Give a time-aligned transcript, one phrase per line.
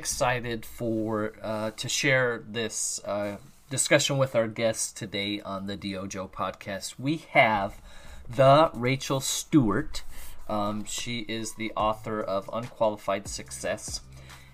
[0.00, 3.36] Excited for uh, to share this uh,
[3.68, 6.94] discussion with our guests today on the DYOJO podcast.
[6.98, 7.82] We have
[8.26, 10.02] the Rachel Stewart.
[10.48, 14.00] Um, she is the author of Unqualified Success,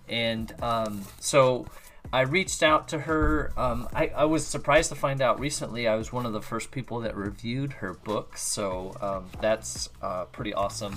[0.08, 1.68] and um, so
[2.12, 3.52] I reached out to her.
[3.56, 6.72] Um, I, I, was surprised to find out recently I was one of the first
[6.72, 10.96] people that reviewed her book, so um, that's uh, pretty awesome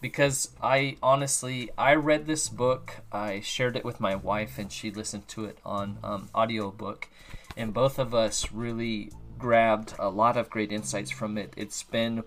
[0.00, 2.96] because I honestly I read this book.
[3.12, 7.08] I shared it with my wife, and she listened to it on um, audiobook,
[7.56, 11.54] and both of us really grabbed a lot of great insights from it.
[11.56, 12.24] It's been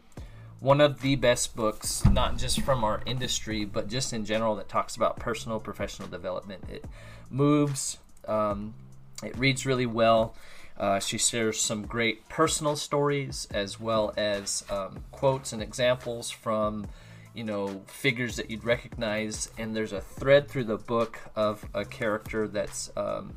[0.60, 4.70] one of the best books, not just from our industry, but just in general, that
[4.70, 6.64] talks about personal professional development.
[6.70, 6.86] It
[7.30, 8.76] moves, um,
[9.24, 10.36] it reads really well.
[10.78, 16.88] Uh, she shares some great personal stories as well as um, quotes and examples from
[17.34, 21.86] you know figures that you'd recognize and there's a thread through the book of a
[21.86, 23.34] character that's um,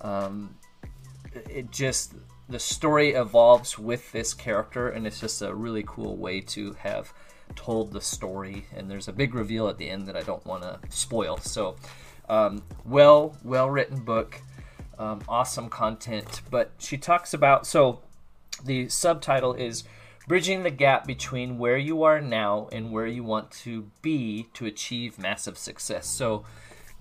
[0.00, 0.56] um,
[1.48, 2.14] it just
[2.48, 7.12] the story evolves with this character and it's just a really cool way to have
[7.56, 10.62] told the story and there's a big reveal at the end that i don't want
[10.62, 11.76] to spoil so
[12.28, 14.40] um, well well written book
[14.98, 18.00] um, awesome content but she talks about so
[18.64, 19.84] the subtitle is
[20.28, 24.66] bridging the gap between where you are now and where you want to be to
[24.66, 26.06] achieve massive success.
[26.06, 26.44] So,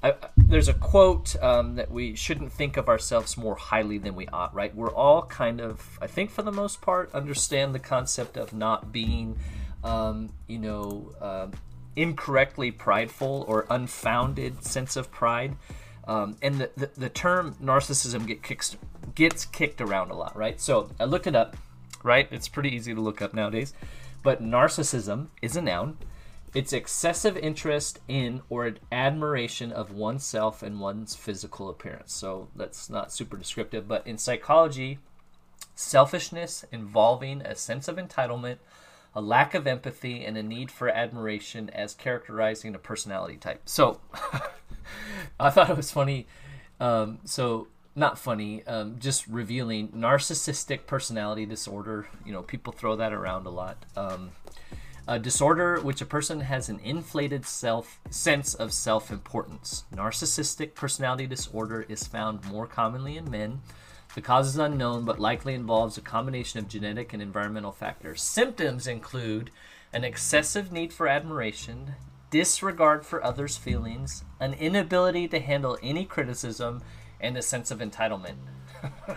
[0.02, 4.28] I, there's a quote um, that we shouldn't think of ourselves more highly than we
[4.28, 4.74] ought, right?
[4.76, 8.92] We're all kind of, I think for the most part, understand the concept of not
[8.92, 9.40] being,
[9.84, 11.48] um, you know, uh,
[11.96, 15.56] incorrectly prideful or unfounded sense of pride.
[16.08, 18.78] Um, and the, the, the, term narcissism get kicks,
[19.16, 20.62] gets kicked around a lot, right?
[20.62, 21.58] So I looked it up
[22.04, 22.28] right?
[22.32, 23.74] It's pretty easy to look up nowadays.
[24.24, 25.98] But narcissism is a noun.
[26.54, 32.14] It's excessive interest in or admiration of oneself and one's physical appearance.
[32.14, 35.00] So that's not super descriptive, but in psychology,
[35.76, 38.58] selfishness involving a sense of entitlement,
[39.14, 43.62] a lack of empathy, and a need for admiration as characterizing a personality type.
[43.66, 44.00] So
[45.40, 46.28] I thought it was funny.
[46.80, 52.08] Um, so not funny, um, just revealing narcissistic personality disorder.
[52.26, 53.86] You know, people throw that around a lot.
[53.96, 54.32] Um,
[55.08, 59.86] a disorder which a person has an inflated self sense of self-importance.
[59.94, 63.62] Narcissistic personality disorder is found more commonly in men.
[64.14, 68.22] The cause is unknown, but likely involves a combination of genetic and environmental factors.
[68.22, 69.50] Symptoms include
[69.94, 71.96] an excessive need for admiration,
[72.30, 76.82] disregard for others' feelings, an inability to handle any criticism,
[77.20, 78.36] and a sense of entitlement.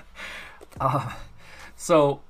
[0.81, 1.13] uh,
[1.77, 2.21] so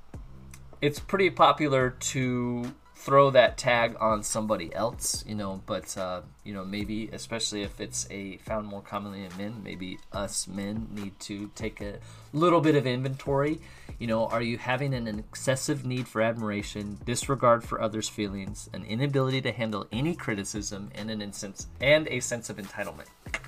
[0.81, 6.53] it's pretty popular to throw that tag on somebody else, you know, but uh, you
[6.53, 11.19] know, maybe especially if it's a found more commonly in men, maybe us men need
[11.19, 11.97] to take a
[12.31, 13.59] little bit of inventory.
[13.97, 18.85] You know, are you having an excessive need for admiration, disregard for others' feelings, an
[18.85, 23.07] inability to handle any criticism, and an instance and a sense of entitlement?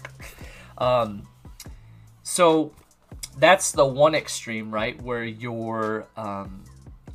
[0.75, 1.27] Um,
[2.23, 2.71] so
[3.37, 4.99] that's the one extreme, right?
[5.01, 6.63] Where you're um,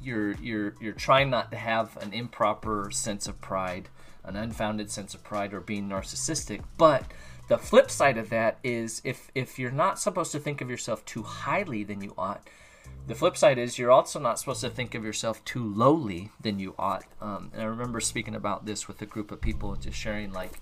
[0.02, 3.88] you're you're you're trying not to have an improper sense of pride,
[4.24, 6.62] an unfounded sense of pride, or being narcissistic.
[6.76, 7.04] But
[7.48, 11.04] the flip side of that is if if you're not supposed to think of yourself
[11.04, 12.46] too highly than you ought.
[13.06, 16.58] The flip side is you're also not supposed to think of yourself too lowly than
[16.58, 17.04] you ought.
[17.22, 20.60] Um, and I remember speaking about this with a group of people just sharing like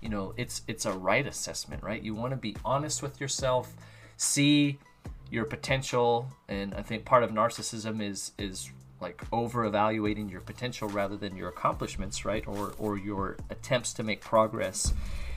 [0.00, 2.02] you know it's it's a right assessment right?
[2.02, 3.74] You want to be honest with yourself
[4.16, 4.78] see
[5.30, 8.70] your potential and i think part of narcissism is is
[9.00, 12.46] like over evaluating your potential rather than your accomplishments right?
[12.46, 14.92] Or or your attempts to make progress.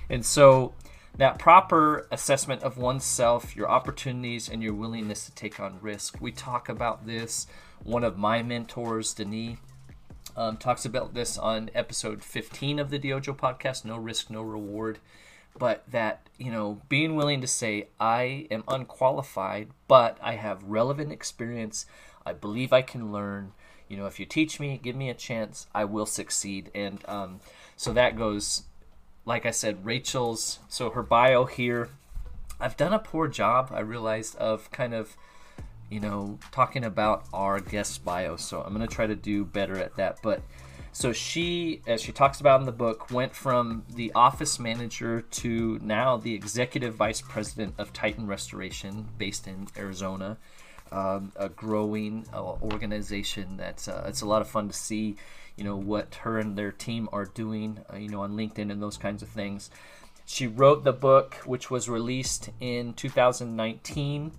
[0.09, 0.73] And so
[1.17, 6.21] that proper assessment of oneself your opportunities and your willingness to take on risk.
[6.21, 7.47] We talk about this.
[7.83, 9.57] One of my mentors denis
[10.39, 14.99] um, talks about this on episode 15 of the DYOJO podcast, No Risk, No Reward.
[15.57, 21.11] But that, you know, being willing to say, I am unqualified, but I have relevant
[21.11, 21.85] experience.
[22.25, 23.51] I believe I can learn.
[23.89, 26.71] You know, if you teach me, give me a chance, I will succeed.
[26.73, 27.41] And um,
[27.75, 28.63] so that goes,
[29.25, 31.89] like I said, Rachel's, so her bio here.
[32.61, 35.17] I've done a poor job, I realized, of kind of
[35.89, 38.35] you know, talking about our guest bio.
[38.35, 40.19] So I'm going to try to do better at that.
[40.21, 40.41] But
[40.91, 45.79] so she, as she talks about in the book, went from the office manager to
[45.81, 50.37] now the executive vice president of Titan Restoration, based in Arizona.
[50.91, 55.17] Um, a growing uh, organization that's uh, it's a lot of fun to see
[55.55, 58.81] you know what her and their team are doing uh, you know on linkedin and
[58.81, 59.69] those kinds of things
[60.29, 64.31] She wrote the book, which was released in 2019.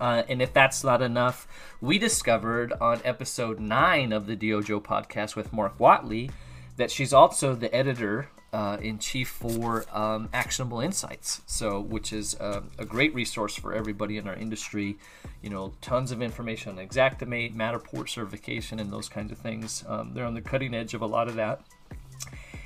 [0.00, 1.46] Uh, and if that's not enough,
[1.80, 6.30] we discovered on episode nine of the DYOJO podcast with Mark Watley
[6.76, 12.34] that she's also the editor uh, in chief for um, Actionable Insights, so which is
[12.40, 14.96] uh, a great resource for everybody in our industry.
[15.42, 19.84] You know, tons of information on Xactimate, Matterport certification, and those kinds of things.
[19.86, 21.60] Um, they're on the cutting edge of a lot of that.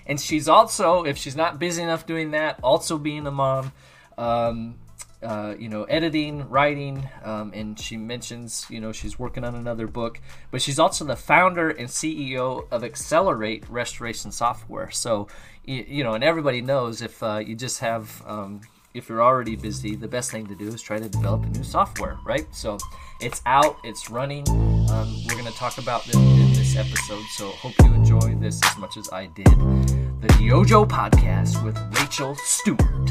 [0.06, 3.72] And she's also, if she's not busy enough doing that, also being a mom.
[4.18, 4.76] Um,
[5.22, 9.86] uh, you know, editing, writing, um, and she mentions, you know, she's working on another
[9.86, 10.20] book.
[10.50, 14.90] But she's also the founder and CEO of Xcelerate Restoration Software.
[14.90, 15.28] So,
[15.64, 18.62] you, you know, and everybody knows if uh, you just have, um,
[18.94, 21.64] if you're already busy, the best thing to do is try to develop a new
[21.64, 22.46] software, right?
[22.54, 22.78] So,
[23.20, 24.48] it's out, it's running.
[24.48, 27.24] Um, we're going to talk about this in this episode.
[27.36, 29.46] So, hope you enjoy this as much as I did.
[29.46, 33.10] The DYOJO Podcast with Rachel Stewart.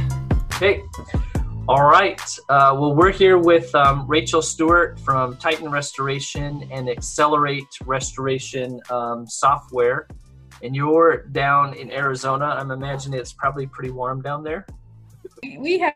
[0.60, 0.82] Hey.
[1.70, 2.20] All right.
[2.50, 9.28] Uh, well, we're here with um, Rachel Stewart from Titan Restoration and Xcelerate Restoration um,
[9.28, 10.08] Software.
[10.64, 12.46] And you're down in Arizona.
[12.46, 14.66] I'm imagining it's probably pretty warm down there.
[15.44, 15.94] We had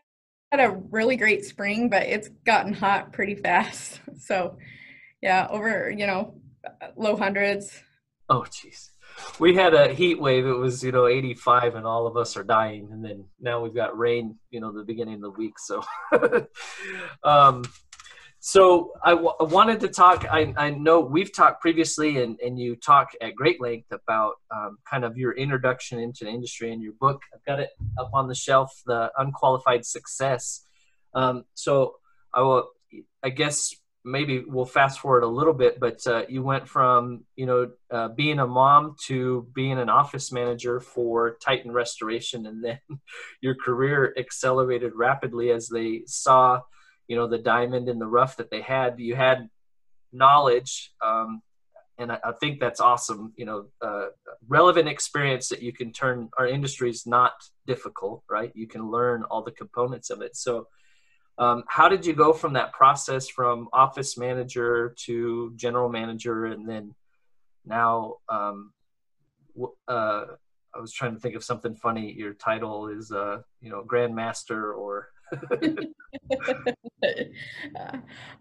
[0.52, 4.00] a really great spring, but it's gotten hot pretty fast.
[4.20, 4.56] So,
[5.20, 6.40] yeah, over, you know,
[6.96, 7.82] low hundreds.
[8.28, 8.93] Oh, jeez
[9.38, 10.46] we had a heat wave.
[10.46, 12.88] It was you know 85, and all of us are dying.
[12.92, 14.38] And then now we've got rain.
[14.50, 15.58] You know, the beginning of the week.
[15.58, 15.82] So,
[17.24, 17.64] um,
[18.40, 20.26] so I, w- I wanted to talk.
[20.30, 24.78] I, I know we've talked previously, and, and you talk at great length about um,
[24.88, 27.22] kind of your introduction into the industry and your book.
[27.34, 30.66] I've got it up on the shelf, the unqualified success.
[31.14, 31.94] Um, so
[32.34, 32.68] I will,
[33.22, 37.46] I guess maybe we'll fast forward a little bit, but uh, you went from you
[37.46, 42.78] know uh, being a mom to being an office manager for Titan Restoration, and then
[43.40, 46.60] your career accelerated rapidly as they saw
[47.08, 48.98] you know the diamond in the rough that they had.
[48.98, 49.48] You had
[50.12, 51.42] knowledge, um,
[51.98, 53.32] and I, I, think that's awesome.
[53.36, 54.06] You know, uh,
[54.46, 56.28] relevant experience that you can turn.
[56.38, 57.32] Our industry is not
[57.66, 58.52] difficult, right?
[58.54, 60.36] You can learn all the components of it.
[60.36, 60.68] So
[61.38, 66.68] um, how did you go from that process from office manager to general manager and
[66.68, 66.94] then
[67.66, 68.72] now um,
[69.88, 70.24] uh,
[70.74, 72.12] I was trying to think of something funny.
[72.12, 75.08] Your title is, uh, you know, grandmaster or.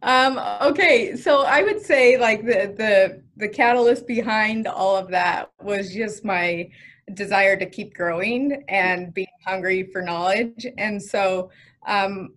[0.01, 5.51] um, okay, so I would say like the the the catalyst behind all of that
[5.62, 6.69] was just my
[7.13, 11.51] desire to keep growing and being hungry for knowledge, and so
[11.88, 12.34] um,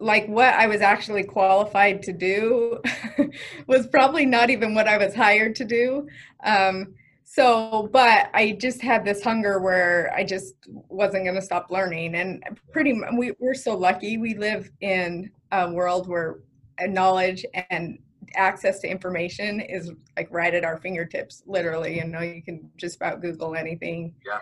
[0.00, 2.80] like what I was actually qualified to do
[3.66, 6.08] was probably not even what I was hired to do.
[6.44, 11.70] Um, so, but I just had this hunger where I just wasn't going to stop
[11.70, 12.14] learning.
[12.14, 12.42] And
[12.72, 14.16] pretty, we, we're so lucky.
[14.16, 16.38] We live in a world where
[16.86, 17.98] knowledge and
[18.34, 21.96] access to information is like right at our fingertips, literally.
[21.96, 24.14] You know, you can just about Google anything.
[24.24, 24.38] Yeah.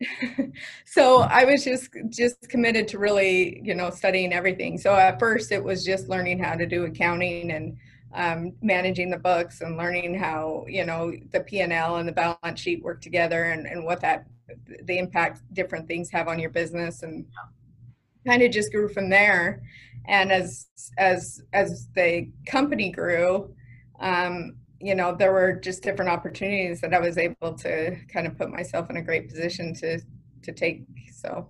[0.84, 4.78] so I was just just committed to really, you know, studying everything.
[4.78, 7.76] So at first it was just learning how to do accounting and
[8.14, 12.82] um, managing the books and learning how, you know, the P&L and the balance sheet
[12.82, 14.26] work together and, and what that
[14.84, 17.26] the impact different things have on your business and
[18.26, 19.62] kind of just grew from there.
[20.06, 23.54] And as as as the company grew,
[24.00, 28.36] um, you know there were just different opportunities that i was able to kind of
[28.36, 30.00] put myself in a great position to
[30.42, 31.48] to take so.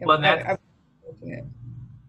[0.00, 1.42] Well that, I, I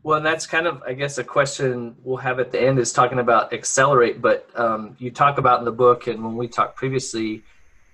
[0.02, 3.20] well that's kind of i guess a question we'll have at the end is talking
[3.20, 7.44] about Xcelerate but um, you talk about in the book and when we talked previously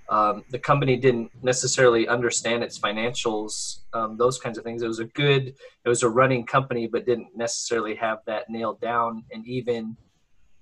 [0.10, 4.82] um, the company didn't necessarily understand its financials um, those kinds of things.
[4.82, 5.48] It was a good
[5.84, 9.24] it was a running company but didn't necessarily have that nailed down.
[9.32, 9.98] And even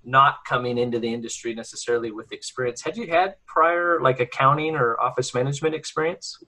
[0.08, 2.82] not coming into the industry necessarily with experience.
[2.82, 6.42] Had you had prior like accounting or office management experience?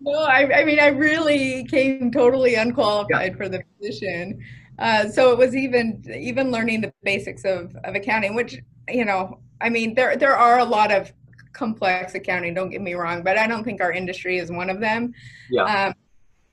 [0.00, 3.36] No, I, I mean, I really came totally unqualified yeah.
[3.36, 4.38] for the position.
[4.78, 9.40] Uh, so it was even even learning the basics of, of accounting, which you know,
[9.60, 11.12] I mean, there there are a lot of
[11.54, 12.52] complex accounting.
[12.52, 15.14] Don't get me wrong, but I don't think our industry is one of them.
[15.50, 15.62] Yeah.
[15.62, 15.94] Um,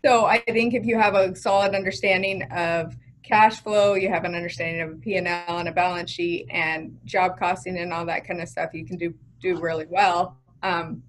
[0.05, 4.35] so I think if you have a solid understanding of cash flow, you have an
[4.35, 8.41] understanding of a P&L and a balance sheet and job costing and all that kind
[8.41, 10.37] of stuff, you can do do really well.
[10.61, 11.03] Um,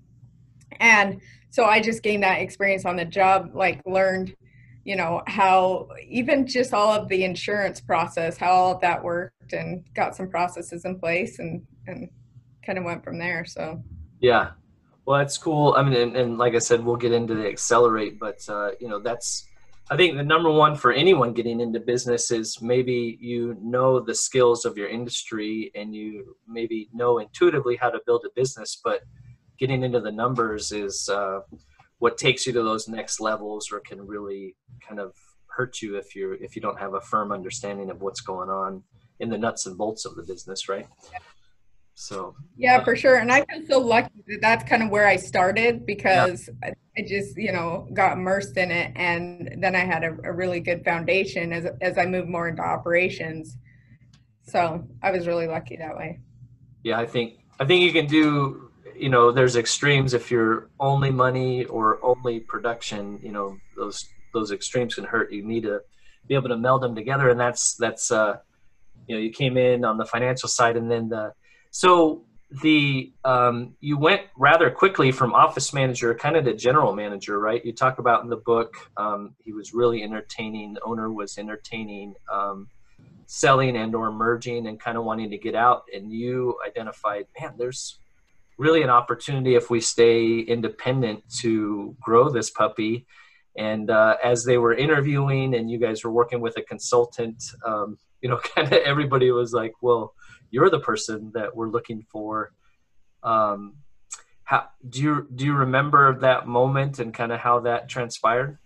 [0.80, 4.35] and so I just gained that experience on the job, like learned,
[4.85, 9.52] you know, how even just all of the insurance process, how all of that worked
[9.52, 12.11] and got some processes in place and, and
[12.66, 13.44] kind of went from there.
[13.44, 13.83] So,
[14.21, 14.50] yeah.
[15.06, 15.75] Well, that's cool.
[15.76, 18.88] I mean, and, and, like I said, we'll get into the Xcelerate, but uh, you
[18.88, 19.47] know, that's
[19.90, 24.14] I think the number one for anyone getting into business is maybe you know the
[24.14, 29.02] skills of your industry and you maybe know intuitively how to build a business, but
[29.58, 31.40] getting into the numbers is uh,
[31.98, 35.12] what takes you to those next levels or can really kind of
[35.48, 38.82] hurt you if you if you don't have a firm understanding of what's going on
[39.20, 40.86] in the nuts and bolts of the business, right?
[41.94, 43.16] So yeah, for sure.
[43.16, 46.72] And I feel so lucky that that's kind of where I started because yeah.
[46.98, 50.60] I just you know got immersed in it, and then I had a, a really
[50.60, 53.56] good foundation as as I moved more into operations.
[54.42, 56.20] So I was really lucky that way.
[56.82, 58.70] Yeah, I think I think you can do.
[58.96, 63.18] You know, there's extremes if you're only money or only production.
[63.22, 65.32] You know, those those extremes can hurt.
[65.32, 65.80] You need to
[66.26, 68.36] be able to meld them together, and that's that's uh,
[69.06, 71.32] you know, you came in on the financial side, and then the
[71.74, 72.22] so
[72.62, 77.64] the um, you went rather quickly from office manager kind of to general manager, right?
[77.64, 80.74] You talk about in the book um, he was really entertaining.
[80.74, 82.68] The owner was entertaining, um,
[83.26, 85.82] selling and or merging, and kind of wanting to get out.
[85.92, 87.98] And you identified, man, there's
[88.56, 93.04] really an opportunity if we stay independent to grow this puppy.
[93.58, 97.98] And uh, as they were interviewing, and you guys were working with a consultant, um,
[98.20, 100.14] you know, kind of everybody was like, well
[100.50, 102.52] you're the person that we're looking for.
[103.22, 103.74] Um,
[104.44, 108.58] how do you do you remember that moment and kind of how that transpired?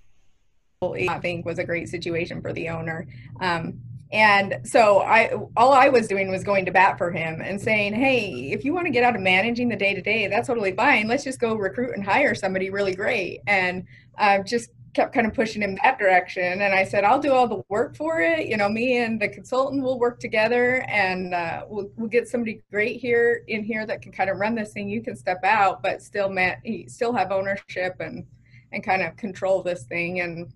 [0.82, 3.06] I think was a great situation for the owner.
[3.40, 3.80] Um,
[4.10, 7.94] and so I all I was doing was going to bat for him and saying,
[7.94, 10.72] "Hey, if you want to get out of managing the day to day, that's totally
[10.72, 11.08] fine.
[11.08, 13.84] Let's just go recruit and hire somebody really great." And
[14.16, 17.46] uh, just kept kind of pushing him that direction and i said i'll do all
[17.46, 21.64] the work for it you know me and the consultant will work together and uh,
[21.68, 24.88] we'll, we'll get somebody great here in here that can kind of run this thing
[24.88, 26.56] you can step out but still man,
[26.88, 28.26] still have ownership and
[28.72, 30.52] and kind of control this thing and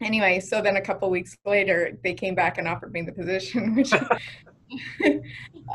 [0.00, 3.74] anyway so then a couple weeks later they came back and offered me the position
[3.74, 3.92] which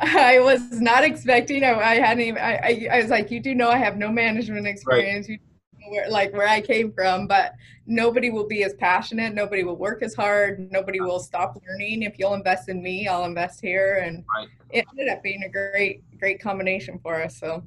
[0.02, 1.64] I was not expecting.
[1.64, 2.42] I, I hadn't even.
[2.42, 5.30] I, I, I, was like, you do know I have no management experience.
[5.30, 5.40] Right.
[5.90, 7.54] Where like where I came from, but
[7.86, 12.04] nobody will be as passionate, nobody will work as hard, nobody will stop learning.
[12.04, 14.02] If you'll invest in me, I'll invest here.
[14.04, 14.48] And right.
[14.70, 17.38] it ended up being a great, great combination for us.
[17.38, 17.64] So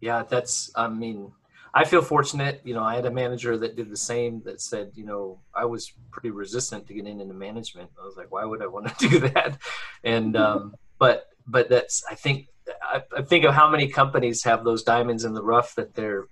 [0.00, 1.32] yeah, that's I mean,
[1.74, 2.60] I feel fortunate.
[2.64, 5.64] You know, I had a manager that did the same that said, you know, I
[5.64, 7.90] was pretty resistant to getting into management.
[8.00, 9.58] I was like, why would I want to do that?
[10.04, 12.48] And um, but but that's I think
[12.82, 16.26] I, I think of how many companies have those diamonds in the rough that they're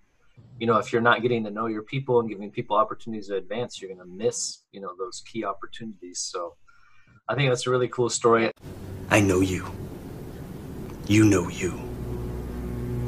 [0.59, 3.37] you know if you're not getting to know your people and giving people opportunities to
[3.37, 6.21] advance you're going to miss you know those key opportunities.
[6.21, 6.55] So
[7.29, 8.51] i think that's a really cool story.
[9.11, 9.67] I know you.
[11.07, 11.73] You know you.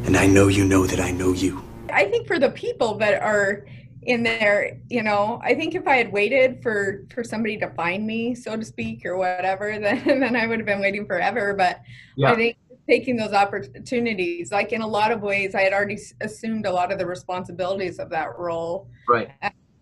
[0.05, 1.62] And i know you know that i know you.
[1.93, 3.67] I think for the people that are
[4.02, 8.07] in there you know i think if i had waited for for somebody to find
[8.07, 11.52] me so to speak or whatever then then i would have been waiting forever.
[11.55, 11.81] But
[12.17, 12.33] yeah.
[12.33, 12.57] i think
[12.88, 14.50] taking those opportunities.
[14.50, 17.99] Like in a lot of ways, I had already assumed a lot of the responsibilities
[17.99, 18.88] of that role.
[19.09, 19.28] Right.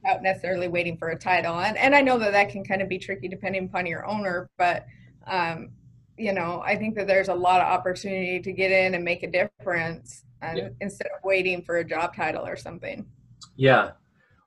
[0.02, 1.58] Without necessarily waiting for a title.
[1.58, 4.48] And, and I know that that can kind of be tricky depending upon your owner,
[4.56, 4.86] but,
[5.26, 5.70] um,
[6.16, 9.22] you know, I think that there's a lot of opportunity to get in and make
[9.22, 10.68] a difference and, yeah.
[10.80, 13.04] instead of waiting for a job title or something.
[13.56, 13.92] Yeah.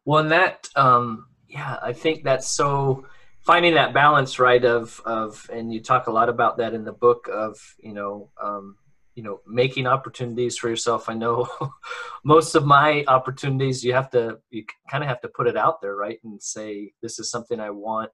[0.06, 3.06] Well, and that, um, yeah, I think that's so
[3.50, 6.92] finding that balance right of of and you talk a lot about that in the
[6.92, 8.76] book of you know um,
[9.16, 11.10] you know making opportunities for yourself.
[11.10, 11.48] I know
[12.24, 15.82] most of my opportunities you have to you kind of have to put it out
[15.82, 18.12] there right and say this is something i want.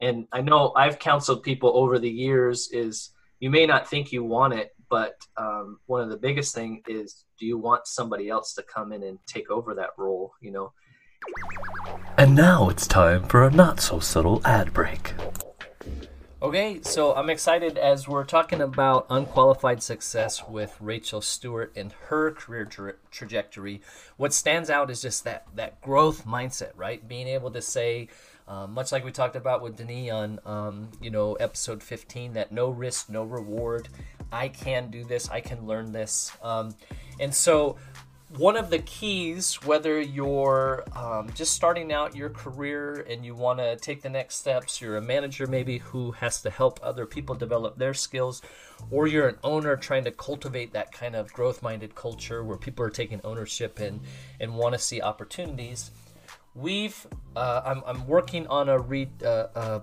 [0.00, 3.10] And i know i've counseled people over the years is
[3.40, 7.24] you may not think you want it but um, one of the biggest thing is
[7.40, 10.72] do you want somebody else to come in and take over that role you know
[12.16, 15.14] and now it's time for a not so subtle ad break.
[16.42, 22.30] Okay, so I'm excited as we're talking about unqualified success with Rachel Stewart and her
[22.30, 23.82] career tra- trajectory.
[24.16, 27.06] What stands out is just that that growth mindset, right?
[27.06, 28.08] Being able to say,
[28.48, 32.52] um, much like we talked about with Denis on, um, you know, episode 15, that
[32.52, 33.90] no risk, no reward.
[34.32, 35.28] I can do this.
[35.28, 36.32] I can learn this.
[36.42, 36.74] Um,
[37.20, 37.76] and so
[38.36, 43.58] one of the keys, whether you're um, just starting out your career and you want
[43.58, 47.34] to take the next steps, you're a manager maybe who has to help other people
[47.34, 48.40] develop their skills,
[48.90, 52.84] or you're an owner trying to cultivate that kind of growth minded culture where people
[52.84, 54.00] are taking ownership and,
[54.38, 55.90] and want to see opportunities.
[56.54, 59.80] We've, uh, I'm, I'm working on a re, uh, uh,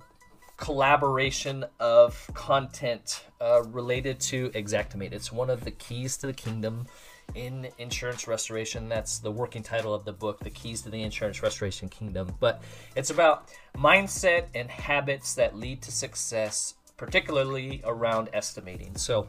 [0.56, 5.12] collaboration of content uh, related to Xactimate.
[5.12, 6.88] It's one of the keys to the kingdom
[7.36, 8.90] in insurance restoration.
[8.90, 12.34] That's the working title of the book, The Keys to the Insurance Restoration Kingdom.
[12.40, 12.62] But
[12.96, 18.96] it's about mindset and habits that lead to success, particularly around estimating.
[18.98, 19.28] So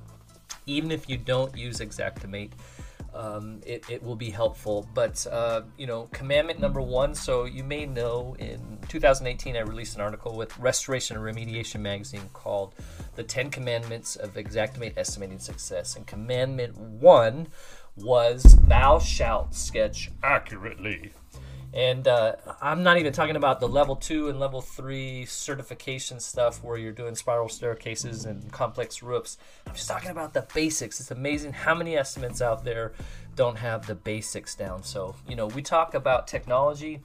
[0.67, 2.53] even if you don't use Xactimate,
[3.15, 4.89] um, it, it will be helpful.
[4.95, 7.15] But, uh, you know, commandment number one.
[7.15, 12.29] So you may know in 2018, I released an article with Restoration and Remediation magazine
[12.33, 12.75] called
[13.17, 15.97] The 10 Commandments of Xactimate Estimating Success.
[15.97, 17.49] And commandment one
[18.03, 21.13] was, Thou shalt sketch accurately.
[21.75, 26.65] And uh, I'm not even talking about the level two and level three certification stuff
[26.65, 29.37] where you're doing spiral staircases and complex roofs.
[29.67, 30.99] I'm just talking about the basics.
[30.99, 32.93] It's amazing how many estimates out there
[33.37, 34.83] don't have the basics down.
[34.83, 37.03] So, you know, we talk about technology.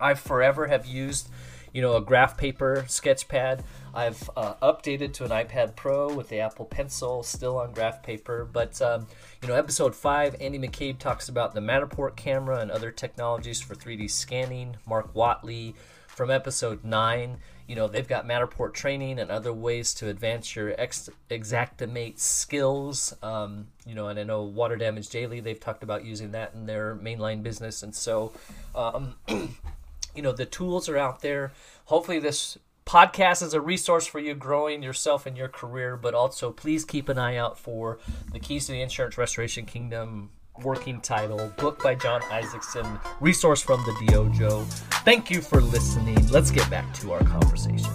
[0.00, 1.28] I forever have used,
[1.72, 3.62] you know, a graph paper sketch pad.
[3.94, 8.48] I've uh, updated to an iPad Pro with the Apple Pencil, still on graph paper.
[8.50, 9.06] But um,
[9.40, 13.74] you know, episode five, Andy McCabe talks about the Matterport camera and other technologies for
[13.74, 14.76] 3D scanning.
[14.86, 15.74] Mark Watley
[16.08, 20.74] from episode nine, you know, they've got Matterport training and other ways to advance your
[20.78, 23.14] ex- Xactimate skills.
[23.22, 26.66] Um, you know, and I know Water Damage Daily, they've talked about using that in
[26.66, 27.82] their mainline business.
[27.82, 28.32] And so,
[28.74, 31.52] um, you know, the tools are out there.
[31.86, 36.50] Hopefully, this podcast is a resource for you growing yourself in your career, but also
[36.52, 37.98] please keep an eye out for
[38.32, 40.30] the Keys to the Insurance Restoration Kingdom
[40.62, 44.64] working title, book by Jon Isaacson, resource from the DYOJO.
[45.04, 46.28] Thank you for listening.
[46.28, 47.90] Let's get back to our conversation.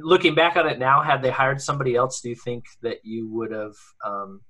[0.00, 3.28] Looking back on it now, had they hired somebody else, do you think that you
[3.32, 3.74] would have?
[4.04, 4.40] Um,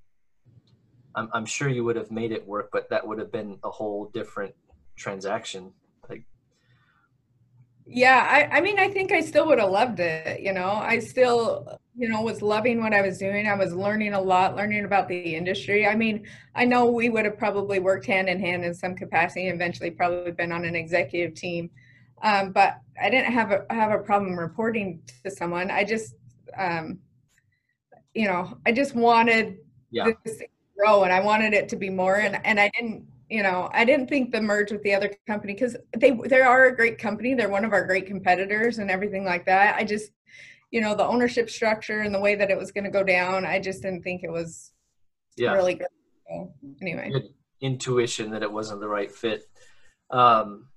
[1.15, 3.71] I'm, I'm sure you would have made it work, but that would have been a
[3.71, 4.55] whole different
[4.97, 5.73] transaction.
[7.87, 10.71] Yeah I, I mean i think i still would have loved it you know?
[10.71, 13.47] I still you know was loving what i was doing.
[13.47, 15.87] I was learning a lot learning about the industry.
[15.87, 19.49] I mean i know we would have probably worked hand in hand in some capacity
[19.49, 21.71] eventually probably been on an executive team
[22.23, 25.71] um, but i didn't have a have a problem reporting to someone.
[25.71, 26.15] I just
[26.57, 26.99] um,
[28.15, 29.59] you know i just wanted
[29.91, 30.11] yeah.
[30.25, 33.43] this to grow and i wanted it to be more and and i didn't you
[33.43, 36.77] know i didn't think the merge with the other company because they they are a
[36.77, 37.35] great company.
[37.35, 39.77] They're one of our great competitors and everything like that.
[39.77, 40.11] I just
[40.71, 43.47] you know the ownership structure and the way that it was going to go down
[43.47, 44.73] i just didn't think it was
[45.37, 45.53] yeah.
[45.53, 45.89] really good.
[46.29, 47.13] So, anyway.
[47.61, 49.45] Intuition that it wasn't the right fit.
[50.11, 50.69] Um,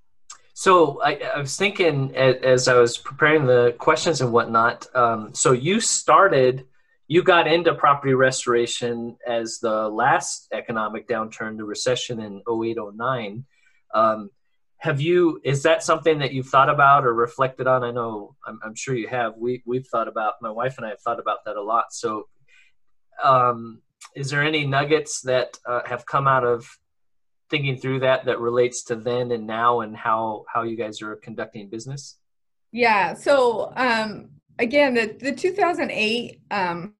[0.54, 5.52] so I, I, was thinking as, i was preparing the questions and whatnot um, so
[5.52, 6.66] you started
[7.08, 13.46] you got into property restoration as the last economic downturn, the recession in 08, 09.
[13.94, 14.30] Um,
[14.76, 17.82] have you, is that something that you've thought about or reflected on?
[17.82, 19.34] I know, I'm, I'm, sure you have.
[19.38, 21.86] We, we've thought about, my wife and I have thought about that a lot.
[21.92, 22.28] So,
[23.24, 23.80] um,
[24.14, 26.68] is there any nuggets that uh, have come out of
[27.50, 31.16] thinking through that that relates to then and now and how, how you guys are
[31.16, 32.18] conducting business?
[32.70, 33.14] Yeah.
[33.14, 36.94] So, um, again, the, the 2008 um,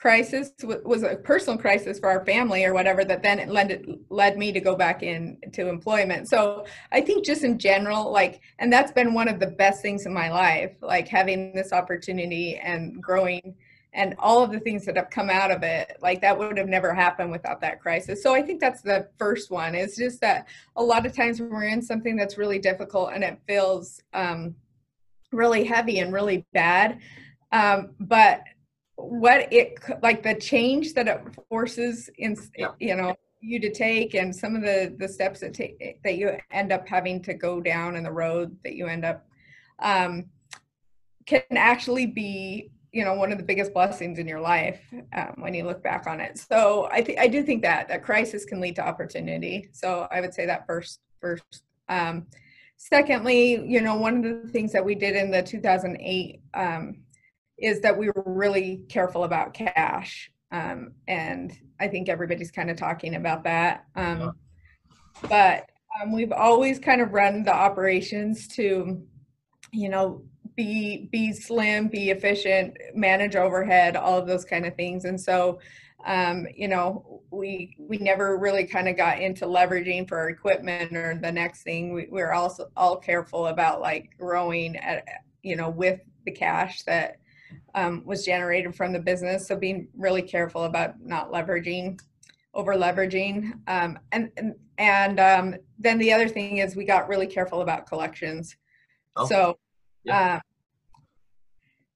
[0.00, 4.38] crisis was a personal crisis for our family or whatever that then it led, led
[4.38, 6.28] me to go back into employment.
[6.28, 10.06] So i think just in general like and that's been one of the best things
[10.06, 13.54] in my life like having this opportunity and growing
[13.92, 16.68] and all of the things that have come out of it like that would have
[16.68, 18.22] never happened without that crisis.
[18.22, 21.50] So i think that's the first one it's just that a lot of times when
[21.50, 24.54] we're in something that's really difficult and it feels um,
[25.30, 27.00] really heavy and really bad
[27.52, 28.42] um, but
[29.02, 32.68] what it like the change that it forces in yeah.
[32.78, 36.36] you know you to take and some of the the steps that take that you
[36.50, 39.26] end up having to go down in the road that you end up
[39.80, 40.26] um,
[41.26, 44.80] can actually be you know one of the biggest blessings in your life
[45.14, 48.02] um, when you look back on it so i think i do think that that
[48.02, 52.26] crisis can lead to opportunity so i would say that first first um,
[52.76, 56.96] secondly you know one of the things that we did in the 2008 um,
[57.60, 60.30] is that we were really careful about cash.
[60.50, 63.84] Um, and I think everybody's kind of talking about that.
[63.94, 64.30] Um, yeah.
[65.28, 65.70] But
[66.00, 69.02] um, we've always kind of run the operations to,
[69.72, 70.22] you know,
[70.56, 75.04] be be slim, be efficient, manage overhead, all of those kind of things.
[75.04, 75.60] And so,
[76.04, 80.96] um, you know, we we never really kind of got into leveraging for our equipment
[80.96, 81.92] or the next thing.
[81.92, 85.04] We, we're also all careful about like growing at,
[85.42, 87.18] you know, with the cash that
[87.74, 89.46] um, was generated from the business.
[89.46, 92.00] So being really careful about not leveraging,
[92.54, 93.52] over leveraging.
[93.68, 97.86] Um, and and, and um, then the other thing is we got really careful about
[97.86, 98.56] collections.
[99.16, 99.58] Oh, so
[100.04, 100.36] yeah.
[100.36, 100.40] uh,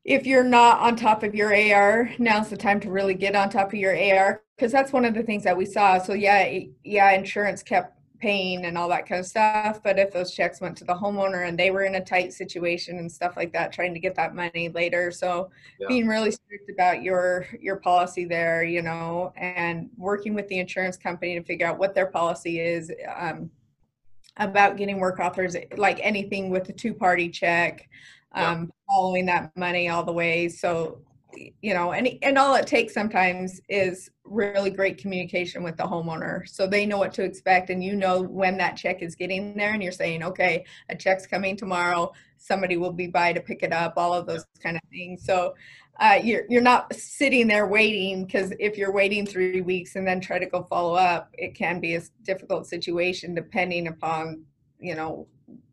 [0.05, 3.49] if you're not on top of your AR, now's the time to really get on
[3.49, 5.99] top of your AR because that's one of the things that we saw.
[5.99, 7.94] So yeah, yeah, insurance kept
[8.25, 11.47] paying and all that kind of stuff, but if those checks went to the homeowner
[11.47, 14.35] and they were in a tight situation and stuff like that, trying to get that
[14.35, 15.89] money later, so Yeah.
[15.89, 20.97] being really strict about your your policy there, you know, and working with the insurance
[20.97, 22.91] company to figure out what their policy is.
[23.15, 23.51] Um,
[24.39, 27.89] about getting work authors like anything with a two-party check
[28.35, 28.51] Yeah.
[28.51, 30.99] um, following that money all the way so
[31.63, 36.49] you know and and all it takes sometimes is really great communication with the homeowner.
[36.49, 39.73] So they know what to expect and you know when that check is getting there
[39.73, 42.13] and you're saying okay a check's coming tomorrow.
[42.39, 45.25] Somebody will be by to pick it up all of those kind of things.
[45.25, 45.55] So
[46.01, 50.21] uh, you're you're not sitting there waiting because if you're waiting three weeks and then
[50.21, 54.45] try to go follow up, it can be a difficult situation depending upon
[54.81, 55.29] you know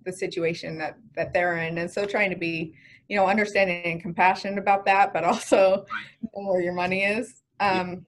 [0.05, 2.73] the situation that that they're in, and so trying to be
[3.11, 5.85] you know understanding and compassionate about that, but also
[6.23, 7.43] know where your money is.
[7.59, 8.05] Um,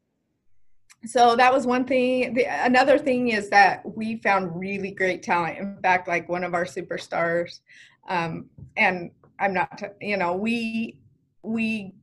[1.06, 2.34] so that was one thing.
[2.34, 5.58] The, another thing is that we found really great talent.
[5.58, 7.60] In fact, like one of our superstars,
[8.08, 8.46] um,
[8.78, 11.02] and I'm not, you know, we
[11.42, 11.96] we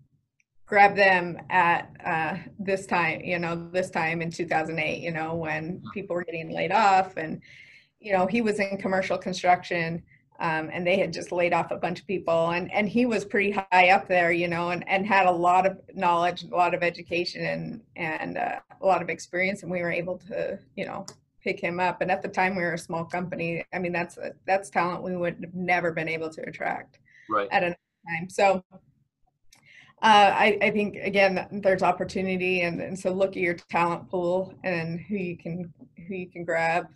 [0.67, 5.83] grabbed them at uh, this time, you know, this time in 2008, you know, when
[5.95, 7.41] people were getting laid off, and
[7.99, 10.03] you know, he was in commercial construction.
[10.41, 13.27] Um, and they had just laid off a bunch of people and, and he was
[13.27, 16.73] pretty high up there you know and, and had a lot of knowledge a lot
[16.73, 20.87] of education and and uh, a lot of experience and we were able to you
[20.87, 21.05] know
[21.43, 23.65] pick him up and at the time we were a small company.
[23.73, 26.99] I mean that's that's talent we would have never been able to attract
[27.29, 27.49] Right.
[27.53, 27.77] at a
[28.09, 28.29] time.
[28.29, 28.65] So
[30.03, 34.55] uh, I, I think again there's opportunity and, and so look at your talent pool
[34.65, 35.73] and who you can
[36.09, 36.87] who you can grab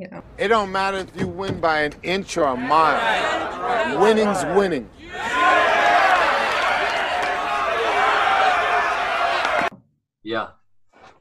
[0.00, 4.00] you know It don't matter if you win by an inch or a mile.
[4.00, 4.88] Winning's winning.
[10.22, 10.48] Yeah.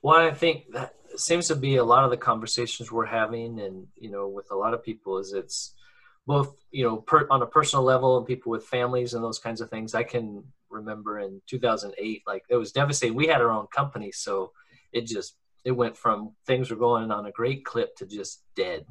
[0.01, 3.87] Well, I think that seems to be a lot of the conversations we're having, and
[3.97, 5.73] you know, with a lot of people, is it's
[6.25, 9.59] both you know per, on a personal level and people with families and those kinds
[9.59, 9.93] of things.
[9.93, 13.17] I can remember in 2008, like it was devastating.
[13.17, 14.53] We had our own company, so
[14.93, 18.85] it just it went from things were going on a great clip to just dead,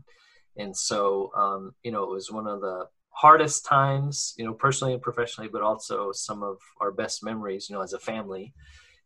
[0.57, 4.93] and so um, you know, it was one of the hardest times, you know, personally
[4.93, 8.55] and professionally, but also some of our best memories, you know, as a family.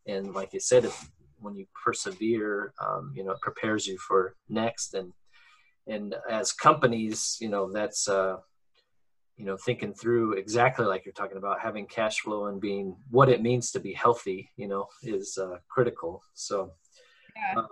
[0.06, 4.34] And like you said if when you persevere um, you know it prepares you for
[4.48, 4.94] next.
[4.94, 5.12] And
[5.86, 8.36] and as companies you know that's uh
[9.36, 13.28] you know thinking through exactly like you're talking about having cash flow and being what
[13.28, 16.22] it means to be healthy you know is uh, critical.
[16.34, 16.72] So
[17.36, 17.58] Yeah.
[17.60, 17.68] um,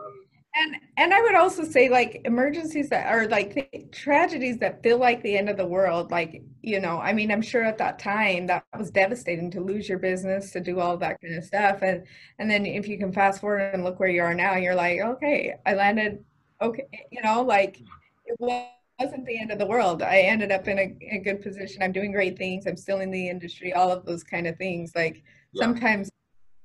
[0.56, 4.98] And and I would also say like emergencies that are like th- tragedies that feel
[4.98, 6.10] like the end of the world.
[6.10, 9.88] Like you know, I mean, I'm sure at that time that was devastating to lose
[9.88, 12.04] your business, to do all that kind of stuff, and
[12.38, 14.98] and then if you can fast forward and look where you are now, you're like,
[15.00, 16.24] okay, I landed,
[16.60, 17.80] okay, you know, like
[18.26, 20.02] it wasn't the end of the world.
[20.02, 21.82] I ended up in a, a good position.
[21.82, 22.66] I'm doing great things.
[22.66, 23.72] I'm still in the industry.
[23.72, 24.92] All of those kind of things.
[24.96, 25.62] Like Yeah.
[25.64, 26.10] sometimes,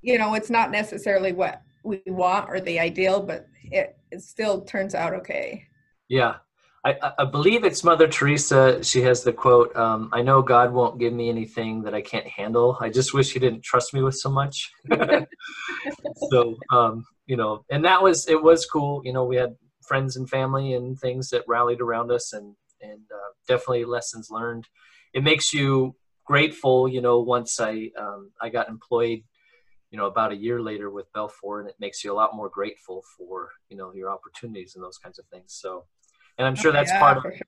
[0.02, 4.62] you know, it's not necessarily what we want or the ideal, but it, it still
[4.62, 5.68] turns out okay.
[6.10, 6.36] Yeah.
[6.84, 8.84] I, I- believe it's Mother Teresa.
[8.84, 12.28] She has the quote, um, I know God won't give me anything that I can't
[12.28, 12.78] handle.
[12.80, 14.72] I just wish he didn't trust me with so much.
[16.30, 19.02] so, um, you know, and that was, it was cool.
[19.04, 19.56] You know, we had
[19.88, 24.68] friends and family and things that rallied around us and, and uh, definitely lessons learned.
[25.14, 25.96] It makes you
[26.26, 29.24] grateful, you know, once I, um, I got employed,
[29.96, 32.50] you know, about a year later with BELFOR and it makes you a lot more
[32.50, 35.54] grateful for, you know, your opportunities and those kinds of things.
[35.54, 35.86] So,
[36.38, 37.48] and I'm sure that's Oh, Yeah, part of sure.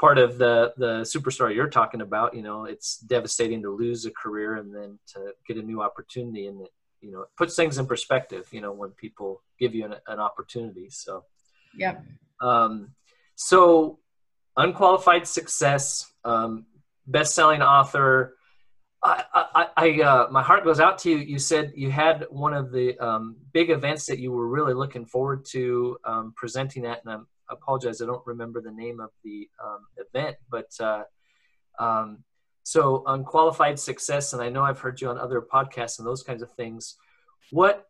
[0.00, 2.34] part of the the superstar you're talking about.
[2.34, 6.48] You know, it's devastating to lose a career and then to get a new opportunity,
[6.48, 8.48] and it, you know, it puts things in perspective.
[8.50, 10.90] You know, when people give you an, an opportunity.
[10.90, 11.22] So,
[11.82, 11.98] yeah.
[12.40, 12.96] um,
[13.36, 14.00] so
[14.56, 16.66] unqualified success, um,
[17.06, 18.34] best-selling author.
[19.02, 21.16] I, I, uh, my heart goes out to you.
[21.16, 25.06] You said you had one of the um, big events that you were really looking
[25.06, 27.18] forward to um, presenting at, and I
[27.50, 31.04] apologize, I don't remember the name of the um, event, but uh,
[31.78, 32.24] um,
[32.62, 36.42] so unqualified success, and I know I've heard you on other podcasts and those kinds
[36.42, 36.96] of things.
[37.50, 37.86] What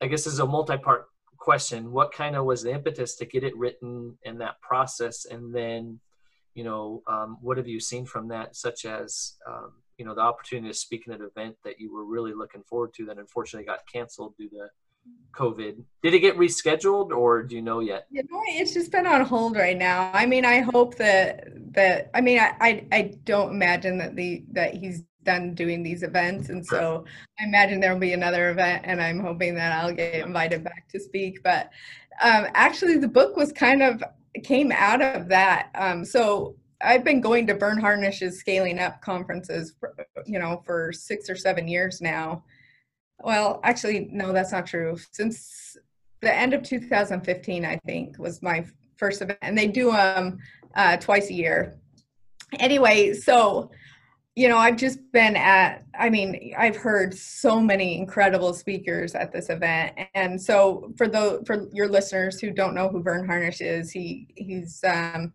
[0.00, 1.92] I guess is a multi-part question.
[1.92, 6.00] What kind of was the impetus to get it written and that process, and then
[6.54, 10.20] you know um, what have you seen from that, such as um, you know the
[10.20, 13.64] opportunity to speak at an event that you were really looking forward to that unfortunately
[13.64, 14.66] got canceled due to
[15.32, 15.80] COVID.
[16.02, 18.08] Did it get rescheduled, or do you know yet?
[18.10, 20.10] You know, it's just been on hold right now.
[20.12, 24.44] I mean, I hope that that I mean, I I, I don't imagine that the
[24.50, 26.48] that he's done doing these events.
[26.48, 27.04] And so
[27.38, 30.88] I imagine there will be another event, and I'm hoping that I'll get invited back
[30.88, 31.44] to speak.
[31.44, 31.70] But
[32.20, 34.02] um, actually, the book was kind of
[34.42, 35.70] came out of that.
[35.76, 39.94] Um, so I've been going to Verne Harnish's Scaling Up conferences, for,
[40.26, 42.44] you know, for six or seven years now.
[43.20, 44.98] Well, actually, no, that's not true.
[45.12, 45.76] Since
[46.20, 48.64] the end of 2015, I think was my
[48.96, 50.38] first event, and they do them
[50.74, 51.78] uh, twice a year.
[52.58, 53.70] Anyway, so
[54.34, 59.30] you know, I've just been at, I mean, I've heard so many incredible speakers at
[59.30, 59.94] this event.
[60.14, 64.28] And so for the, for your listeners who don't know who Verne Harnish is, he,
[64.34, 65.34] he's um,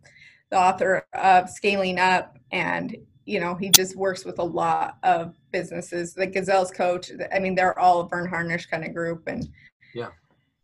[0.50, 5.34] the author of Scaling Up and, you know, he just works with a lot of
[5.52, 7.10] businesses, the Gazelles Coach.
[7.32, 9.26] I mean, they're all a Verne Harnish kind of group.
[9.26, 9.48] And
[9.94, 10.08] yeah.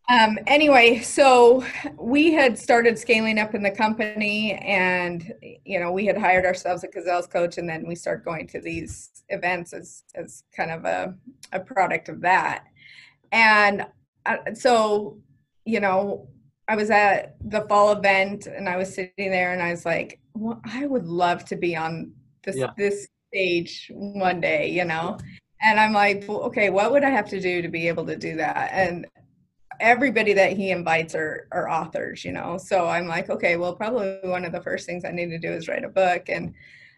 [0.09, 1.65] Um, anyway, so
[1.99, 5.33] we had started scaling up in the company, and
[5.65, 8.61] you know, we had hired ourselves a Gazelles coach, and then we started going to
[8.61, 11.15] these events as as kind of a
[11.53, 12.65] a product of that.
[13.33, 13.87] And
[14.27, 15.19] uh, so,
[15.65, 16.29] you know,
[16.69, 20.19] I was at the fall event, and I was sitting there, and I was like,
[20.35, 22.71] well, I would love to be on this yeah.
[22.77, 25.19] this stage one day, you know.
[25.63, 28.17] And I'm like, well, okay, what would I have to do to be able to
[28.17, 28.71] do that?
[28.73, 29.07] And
[29.81, 32.59] everybody that he invites are, are authors, you know.
[32.59, 35.51] So I'm like, okay, well, probably one of the first things I need to do
[35.53, 36.29] is write a book.
[36.29, 36.55] And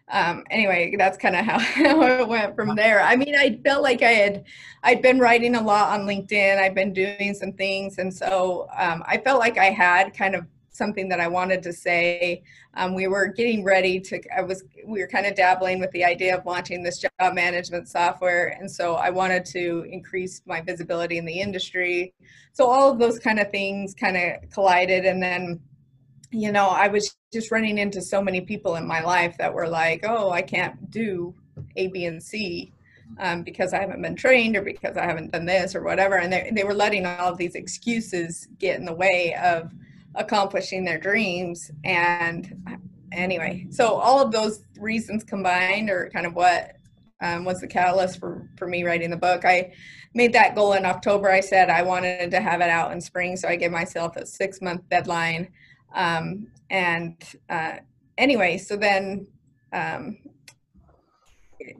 [0.09, 3.01] um, anyway, that's kind of how, how it went from there.
[3.01, 4.45] I mean, I felt like I had,
[4.83, 6.57] I'd been writing a lot on LinkedIn.
[6.57, 7.97] I've been doing some things.
[7.97, 11.73] And so um, I felt like I had kind of something that I wanted to
[11.73, 12.43] say.
[12.75, 16.05] Um, we were getting ready to, I was, we were kind of dabbling with the
[16.05, 18.55] idea of launching this job management software.
[18.59, 22.13] And so I wanted to increase my visibility in the industry.
[22.53, 25.05] So all of those kind of things kind of collided.
[25.05, 25.59] And then,
[26.31, 29.67] you know, I was just running into so many people in my life that were
[29.67, 31.33] like, oh, I can't do
[31.75, 32.73] A, B, and C.
[33.19, 36.17] Um, because I haven't been trained or because I haven't done this or whatever.
[36.17, 39.71] And they, they were letting all of these excuses get in the way of
[40.15, 41.71] accomplishing their dreams.
[41.85, 46.75] And anyway, so all of those reasons combined are kind of what
[47.21, 49.45] um, was the catalyst for, for me writing the book.
[49.45, 49.73] I
[50.13, 51.31] made that goal in October.
[51.31, 54.25] I said I wanted to have it out in spring, so I gave myself a
[54.25, 55.47] six month deadline.
[55.93, 57.15] Um, and
[57.49, 57.73] uh,
[58.17, 59.27] anyway, so then
[59.73, 60.17] um,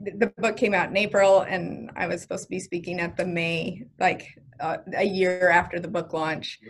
[0.00, 3.26] the book came out in April, and I was supposed to be speaking at the
[3.26, 4.26] May, like
[4.60, 6.60] uh, a year after the book launch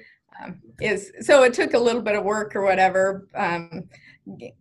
[0.43, 3.89] um, is so it took a little bit of work or whatever um,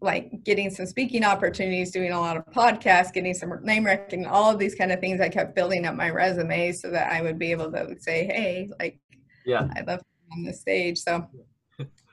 [0.01, 4.51] like getting some speaking opportunities doing a lot of podcasts getting some name recognition all
[4.51, 7.37] of these kind of things i kept building up my resume so that i would
[7.37, 8.99] be able to say hey like
[9.45, 9.67] yeah.
[9.77, 10.01] I love
[10.33, 11.27] on the stage so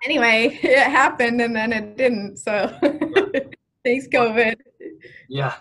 [0.04, 2.68] anyway it happened and then it didn't so
[3.84, 4.56] thanks covid.
[5.28, 5.54] yeah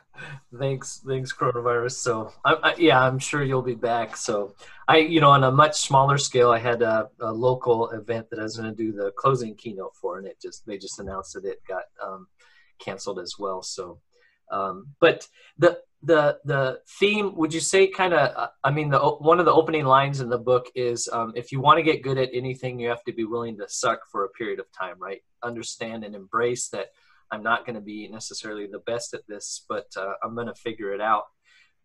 [0.59, 1.93] thanks thanks coronavirus.
[1.93, 4.15] So I, I, yeah i'm sure you'll be back.
[4.17, 4.55] So
[4.87, 8.39] i you know on a much smaller scale i had a, a local event that
[8.39, 11.33] i was going to do the closing keynote for and it just they just announced
[11.33, 12.27] that it got um,
[12.79, 13.61] canceled as well.
[13.61, 13.99] So
[14.51, 15.27] um, but
[15.57, 19.45] the the the theme would you say kind of uh, i mean the one of
[19.45, 22.29] the opening lines in the book is um, if you want to get good at
[22.33, 26.03] anything you have to be willing to suck for a period of time right understand
[26.03, 26.87] and embrace that
[27.33, 30.53] I'm not going to be necessarily the best at this, but uh, I'm going to
[30.53, 31.23] figure it out.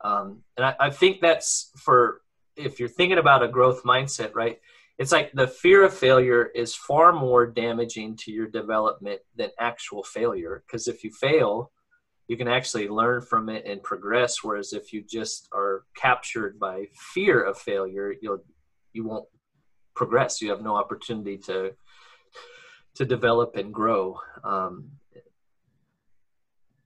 [0.03, 2.21] Um, and I, I think that's for
[2.55, 4.59] if you're thinking about a growth mindset, right?
[4.99, 10.03] It's like the fear of failure is far more damaging to your development than actual
[10.03, 10.63] failure.
[10.67, 11.71] Because if you fail,
[12.29, 14.45] you can actually learn from it and progress.
[14.45, 18.45] Whereas if you just are captured by fear of failure, you'll
[18.93, 19.27] you won't
[19.97, 20.41] progress.
[20.41, 21.73] You have no opportunity to
[22.95, 24.19] to develop and grow.
[24.45, 24.91] Um,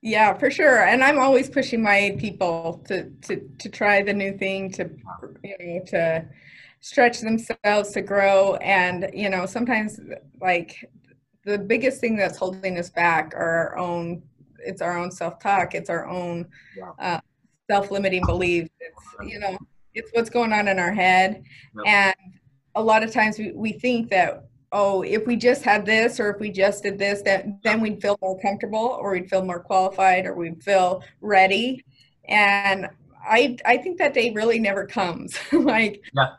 [0.02, 0.84] yeah, for sure.
[0.84, 4.90] And I'm always pushing my people to to to try the new thing, to
[5.44, 6.24] you know, to
[6.80, 8.56] stretch themselves, to grow.
[8.56, 10.00] And you know, sometimes
[10.40, 10.76] like
[11.44, 14.22] the biggest thing that's holding us back are our own.
[14.64, 15.74] It's our own self-talk.
[15.74, 16.48] It's our own
[16.98, 17.20] uh,
[17.70, 18.70] self-limiting beliefs.
[18.80, 19.58] It's you know,
[19.94, 21.42] it's what's going on in our head.
[21.86, 22.14] And
[22.74, 26.30] a lot of times we, we think that oh, if we just had this or
[26.30, 29.60] if we just did this, that then we'd feel more comfortable or we'd feel more
[29.60, 31.84] qualified or we'd feel ready.
[32.24, 32.88] And
[33.24, 35.38] I I think that day really never comes.
[35.52, 36.34] like yeah.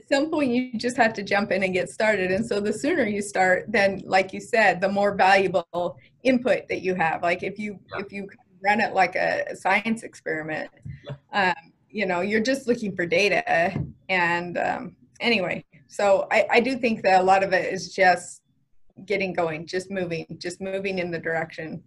[0.00, 2.30] At some point you just have to jump in and get started.
[2.30, 6.82] And so the sooner you start, then like you said, the more valuable input that
[6.82, 7.22] you have.
[7.22, 8.02] Like if you yeah.
[8.04, 8.28] if you
[8.64, 10.70] run it like a, a science experiment,
[11.32, 11.54] um,
[11.88, 13.74] you know, you're just looking for data.
[14.08, 18.42] And um, anyway, so I, I do think that a lot of it is just
[19.06, 21.82] getting going, just moving, just moving in the direction.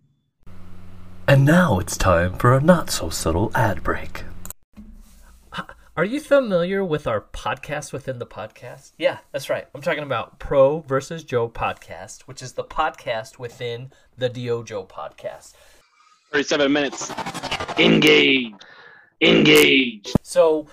[1.27, 4.25] And now it's time for a not so subtle ad break.
[5.95, 8.93] Are you familiar with our podcast within the podcast?
[8.97, 9.67] Yeah, that's right.
[9.75, 15.53] I'm talking about Pro versus Joe podcast, which is the podcast within the DYOJO podcast.
[16.31, 17.11] 37 minutes.
[17.77, 18.53] Engage.
[19.21, 20.11] Engage.
[20.23, 20.65] So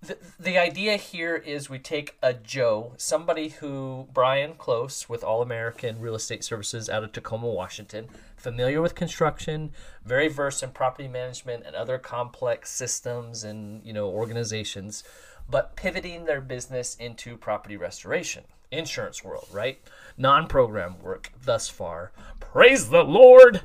[0.00, 5.42] the, the idea here is we take a Joe, somebody who Brian Close with All
[5.42, 8.08] American Real Estate Services out of Tacoma, Washington,
[8.42, 9.70] familiar with construction,
[10.04, 15.04] very versed in property management and other complex systems and you know organizations,
[15.48, 19.80] but pivoting their business into property restoration, insurance world, right?
[20.18, 22.12] Non-program work thus far.
[22.40, 23.62] Praise the Lord.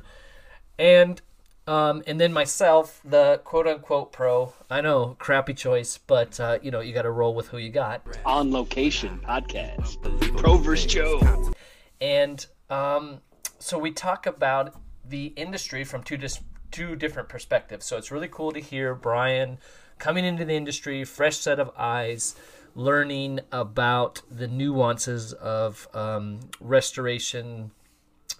[0.78, 1.20] And
[1.66, 4.54] um, and then myself, the quote unquote pro.
[4.70, 7.68] I know, crappy choice, but uh, you know, you got to roll with who you
[7.68, 8.02] got.
[8.24, 9.98] On location podcast.
[10.38, 11.52] Pro versus Joe.
[12.00, 13.20] And um,
[13.58, 14.74] so we talk about
[15.08, 16.40] the industry from two dis-
[16.70, 17.86] two different perspectives.
[17.86, 19.58] So it's really cool to hear Brian
[19.98, 22.36] coming into the industry, fresh set of eyes,
[22.74, 27.70] learning about the nuances of um, restoration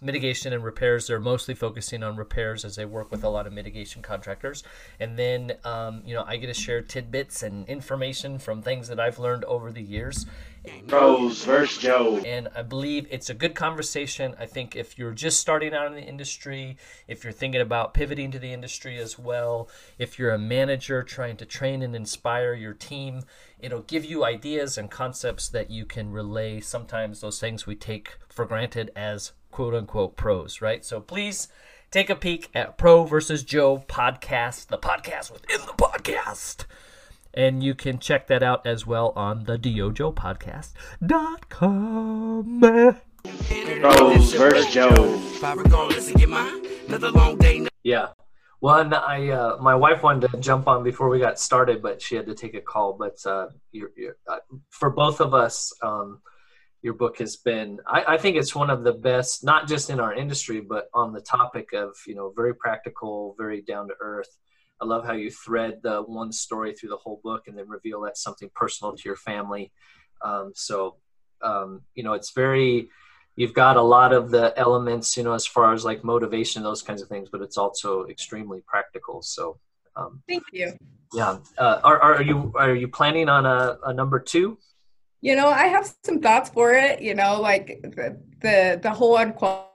[0.00, 1.07] mitigation and repairs.
[1.07, 4.62] They're mostly focusing on repairs as they work with a lot of mitigation contractors.
[5.00, 9.00] And then, um, you know, I get to share tidbits and information from things that
[9.00, 10.26] I've learned over the years.
[10.87, 12.18] Pros versus Joe.
[12.24, 14.35] And I believe it's a good conversation.
[14.38, 16.76] I think if you're just starting out in the industry,
[17.07, 21.37] if you're thinking about pivoting to the industry as well, if you're a manager trying
[21.38, 23.22] to train and inspire your team,
[23.59, 26.61] it'll give you ideas and concepts that you can relay.
[26.61, 30.85] Sometimes those things we take for granted as quote unquote pros, right?
[30.85, 31.48] So please
[31.90, 36.64] take a peek at Pro versus Joe podcast, the podcast within the podcast.
[37.38, 41.05] And you can check that out as well on the DYOJO podcast.com.
[47.85, 48.09] Yeah.
[48.59, 52.16] One, I uh, my wife wanted to jump on before we got started, but she
[52.16, 52.94] had to take a call.
[52.94, 54.38] But uh, you're, you're, uh,
[54.70, 56.20] for both of us, um,
[56.83, 59.98] your book has been I, I, think it's one of the best not just in
[59.98, 64.38] our industry but on the topic of you know very practical very down to earth
[64.81, 68.01] i love how you thread the one story through the whole book and then reveal
[68.01, 69.73] that something personal to your family
[70.23, 70.97] um, so
[71.43, 72.88] um, you know it's very
[73.37, 76.83] you've got a lot of the elements you know as far as like motivation those
[76.83, 79.59] kinds of things but it's also extremely practical so
[79.97, 80.73] um, thank you
[81.14, 84.59] yeah uh, are, are you are you planning on a, a number two
[85.21, 87.03] you know, I have some thoughts for it.
[87.03, 89.67] You know, like the the, the whole unqualified.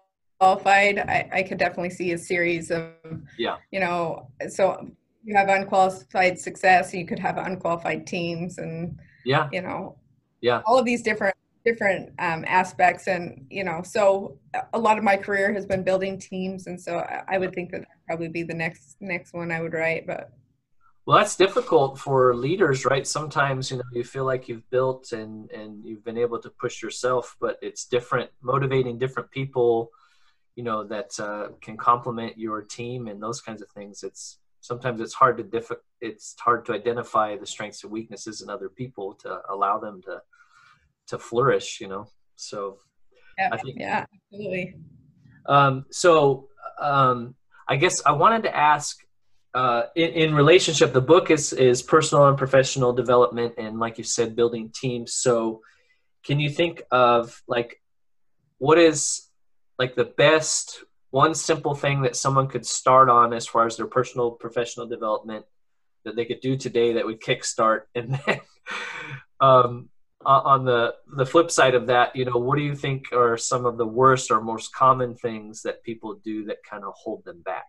[0.46, 2.92] I, I could definitely see a series of.
[3.38, 3.58] Yeah.
[3.72, 4.92] You know, so
[5.24, 6.94] you have unqualified success.
[6.94, 9.98] You could have unqualified teams, and yeah, you know,
[10.42, 14.38] yeah, all of these different different um, aspects, and you know, so
[14.74, 17.72] a lot of my career has been building teams, and so I, I would think
[17.72, 20.32] that probably be the next next one I would write, but.
[21.06, 23.06] Well, that's difficult for leaders, right?
[23.06, 26.82] Sometimes you know you feel like you've built and and you've been able to push
[26.82, 29.92] yourself, but it's different, motivating different people,
[30.56, 34.04] you know, that uh, can complement your team and those kinds of things.
[34.04, 38.50] It's sometimes it's hard to diff- it's hard to identify the strengths and weaknesses in
[38.50, 40.22] other people to allow them to
[41.08, 41.82] to flourish.
[41.82, 42.78] You know, so
[43.38, 44.76] yeah, I think yeah, absolutely.
[45.48, 46.48] Um, so
[46.80, 47.36] um,
[47.68, 48.98] I guess I wanted to ask
[49.54, 54.04] uh, in, in, relationship, the book is is personal and professional development, and like you
[54.04, 55.14] said, building teams.
[55.14, 55.62] So,
[56.24, 57.80] can you think of like
[58.58, 59.30] what is
[59.80, 63.88] like the best one simple thing that someone could start on as far as their
[63.88, 65.46] personal professional development
[66.06, 68.40] that they could do today that would kickstart, and then
[69.40, 69.90] um,
[70.26, 73.66] on the the flip side of that, you know, what do you think are some
[73.66, 77.42] of the worst or most common things that people do that kind of hold them
[77.42, 77.66] back?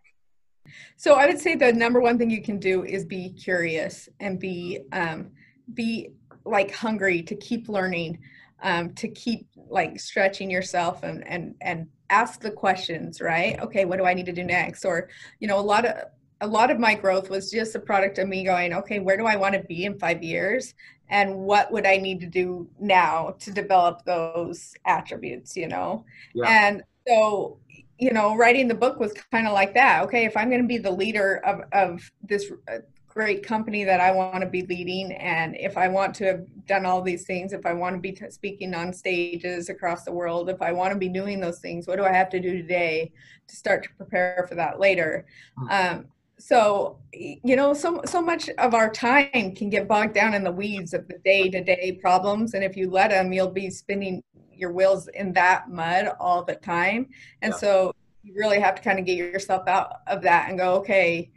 [0.96, 4.38] So I would say the number one thing you can do is be curious and
[4.38, 5.32] be um,
[5.72, 6.12] be
[6.44, 8.18] like hungry to keep learning,
[8.62, 13.20] um, to keep like stretching yourself and and and ask the questions.
[13.20, 13.58] Right?
[13.60, 14.84] Okay, what do I need to do next?
[14.84, 15.08] Or
[15.40, 15.96] you know, a lot of
[16.40, 19.26] a lot of my growth was just a product of me going, okay, where do
[19.26, 20.74] I want to be in five years?
[21.08, 26.04] And what would I need to do now to develop those attributes, you know?
[26.34, 26.48] Yeah.
[26.48, 27.58] And so
[27.98, 30.02] you know, writing the book was kind of like that.
[30.04, 32.78] Okay, if I'm going to be the leader of, of this uh,
[33.14, 36.84] great company that I want to be leading, and if I want to have done
[36.84, 40.50] all these things, if I want to be t- speaking on stages across the world,
[40.50, 43.12] if I want to be doing those things, what do I have to do today
[43.46, 45.26] to start to prepare for that later?
[45.56, 45.68] Hmm.
[45.70, 46.06] Um,
[46.36, 50.50] so you know so so much of our time can get bogged down in the
[50.50, 54.20] weeds of the day-to-day problems and if you let them you'll be spinning
[54.52, 57.06] your wheels in that mud all the time
[57.40, 57.58] and yeah.
[57.58, 57.94] so
[58.24, 61.30] you really have to kind of get yourself out of that and go, okay,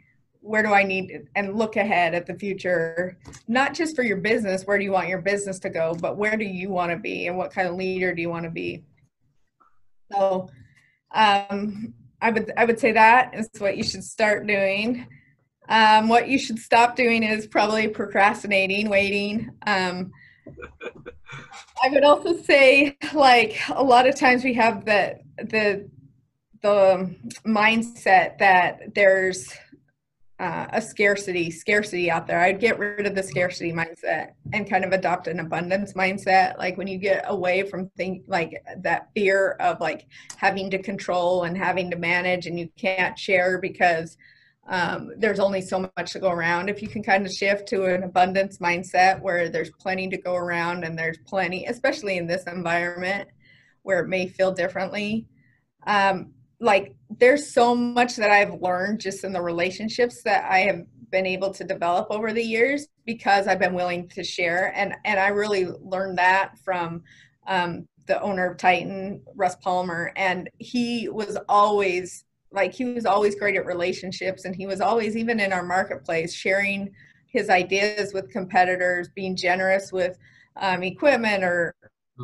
[0.48, 3.18] where do I need and look ahead at the future,
[3.48, 6.38] not just for your business, where do you want your business to go, but where
[6.38, 8.82] do you want to be and what kind of leader do you want to be?
[10.10, 10.48] So
[11.14, 11.92] um,
[12.22, 15.06] I would I would say that is what you should start doing.
[15.68, 19.50] Um, what you should stop doing is probably procrastinating, waiting.
[19.66, 20.12] Um,
[21.84, 25.90] I would also say, like a lot of times we have the the
[26.62, 27.14] the
[27.46, 29.52] mindset that there's
[30.38, 32.40] uh, a scarcity scarcity out there.
[32.40, 36.56] I'd get rid of the scarcity mindset and kind of adopt an abundance mindset.
[36.58, 41.44] Like when you get away from think like that fear of like having to control
[41.44, 44.16] and having to manage and you can't share because
[44.68, 47.86] um, there's only so much to go around if you can kind of shift to
[47.86, 52.44] an abundance mindset where there's plenty to go around and there's plenty especially in this
[52.44, 53.30] environment
[53.82, 55.26] where it may feel differently
[55.86, 60.82] um, like there's so much that I've learned just in the relationships that I have
[61.10, 64.72] been able to develop over the years because I've been willing to share.
[64.76, 67.02] And and I really learned that from
[67.46, 73.34] um, the owner of Titan, Russ Palmer, and he was always like he was always
[73.34, 74.44] great at relationships.
[74.44, 76.90] And he was always even in our marketplace sharing
[77.26, 80.18] his ideas with competitors, being generous with
[80.56, 81.74] um, equipment or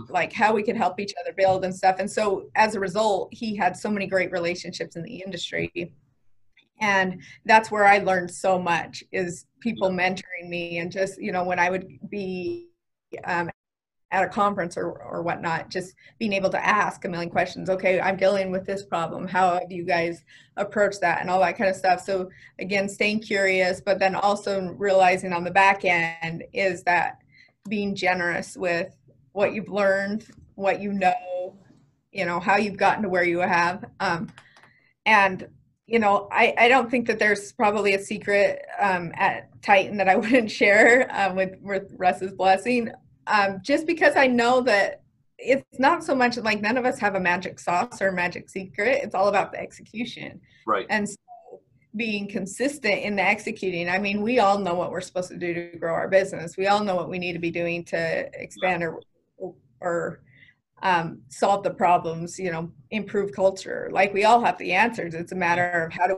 [0.08, 1.96] like how we could help each other build and stuff.
[1.98, 5.92] And so as a result, he had so many great relationships in the industry.
[6.80, 11.44] And that's where I learned so much is people mentoring me and just, you know,
[11.44, 12.68] when I would be
[13.24, 13.48] um,
[14.10, 17.70] at a conference or, or whatnot, just being able to ask a million questions.
[17.70, 19.26] Okay, I'm dealing with this problem.
[19.26, 20.24] How have you guys
[20.56, 22.00] approached that and all that kind of stuff?
[22.00, 27.18] So again, staying curious, but then also realizing on the back end is that
[27.68, 28.94] being generous with
[29.34, 31.58] what you've learned, what you know,
[32.12, 33.84] you know, how you've gotten to where you have.
[33.98, 34.28] Um,
[35.04, 35.48] and,
[35.86, 40.08] you know, I, I don't think that there's probably a secret um, at Titan that
[40.08, 42.92] I wouldn't share um, with, with Russ's blessing.
[43.26, 45.02] Um, just because I know that
[45.36, 48.48] it's not so much like none of us have a magic sauce or a magic
[48.48, 49.00] secret.
[49.02, 50.40] It's all about the execution.
[50.64, 50.86] Right.
[50.90, 51.16] And so
[51.96, 53.88] being consistent in the executing.
[53.88, 56.56] I mean, we all know what we're supposed to do to grow our business.
[56.56, 58.88] We all know what we need to be doing to expand yeah.
[58.88, 59.00] our
[59.84, 60.22] or
[60.82, 63.88] um, solve the problems, you know, improve culture.
[63.92, 65.14] Like we all have the answers.
[65.14, 66.16] It's a matter of how do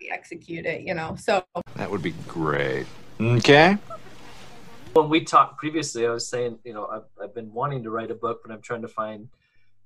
[0.00, 1.16] we execute it, you know.
[1.18, 1.44] So
[1.74, 2.86] that would be great.
[3.20, 3.76] Okay.
[4.92, 8.10] When we talked previously, I was saying, you know, I've, I've been wanting to write
[8.10, 9.28] a book, but I'm trying to find,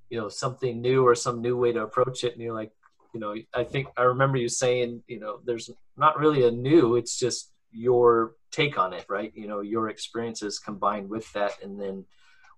[0.09, 2.33] you know, something new or some new way to approach it.
[2.35, 2.73] And you're like,
[3.13, 6.95] you know, I think I remember you saying, you know, there's not really a new,
[6.95, 9.33] it's just your take on it, right?
[9.35, 12.05] You know, your experiences combined with that, and then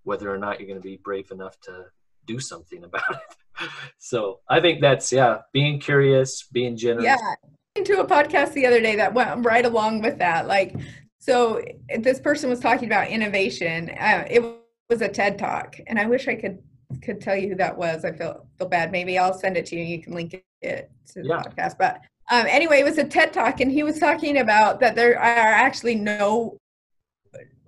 [0.04, 1.86] whether or not you're going to be brave enough to
[2.26, 3.68] do something about it.
[3.98, 7.04] so I think that's yeah, being curious, being generous.
[7.04, 7.34] Yeah,
[7.76, 10.46] into a podcast the other day that went right along with that.
[10.46, 10.74] Like,
[11.18, 11.62] so
[11.98, 13.90] this person was talking about innovation.
[13.90, 14.42] Uh, it
[14.90, 16.58] was a TED talk, and I wish I could
[17.00, 18.04] could tell you who that was.
[18.04, 18.92] I feel feel bad.
[18.92, 19.84] Maybe I'll send it to you.
[19.84, 21.42] You can link it to the yeah.
[21.42, 21.78] podcast.
[21.78, 22.00] But
[22.30, 25.20] um, anyway, it was a TED talk, and he was talking about that there are
[25.20, 26.58] actually no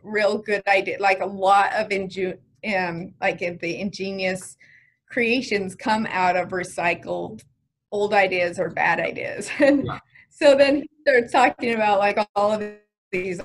[0.04, 2.38] real good idea like a lot of inju-
[2.76, 4.56] um like the ingenious
[5.10, 7.42] creations come out of recycled
[7.90, 9.98] old ideas or bad ideas yeah.
[10.30, 12.62] so then he starts talking about like all of
[13.12, 13.40] these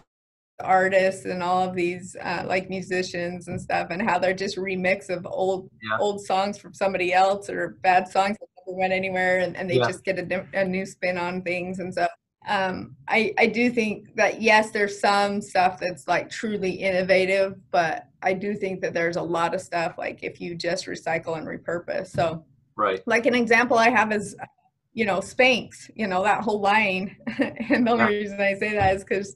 [0.62, 5.10] artists and all of these uh, like musicians and stuff and how they're just remix
[5.10, 5.98] of old yeah.
[6.00, 9.78] old songs from somebody else or bad songs that never went anywhere and, and they
[9.78, 9.88] yeah.
[9.88, 12.08] just get a, a, new spin on things and so
[12.48, 18.08] um, I, I do think that yes, there's some stuff that's like truly innovative, but
[18.22, 21.48] I do think that there's a lot of stuff like if you just recycle and
[21.48, 22.08] repurpose.
[22.08, 24.36] So, right, like an example I have is,
[24.94, 25.90] you know, Spanx.
[25.96, 28.20] You know that whole line, and the only yeah.
[28.20, 29.36] reason I say that is because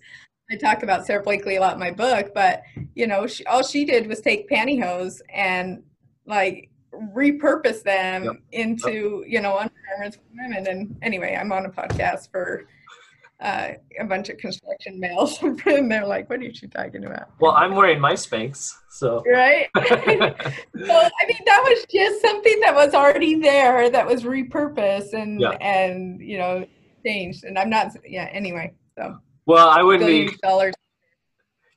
[0.50, 2.32] I talk about Sara Blakely a lot in my book.
[2.34, 2.64] But
[2.96, 5.84] you know, she, all she did was take pantyhose and
[6.26, 8.36] like repurpose them yep.
[8.52, 10.68] into you know undergarments for women.
[10.68, 12.66] And anyway, I'm on a podcast for
[13.42, 13.70] uh,
[14.00, 17.76] a bunch of construction males, and they're like, "What are you talking about?" Well, I'm
[17.76, 19.68] wearing my Spanx, so right.
[19.78, 25.42] so I mean, that was just something that was already there, that was repurposed and
[25.42, 25.52] yeah.
[25.52, 26.66] and you know
[27.06, 27.44] changed.
[27.44, 28.30] And I'm not, yeah.
[28.32, 30.74] Anyway, so well, I wouldn't be dollars.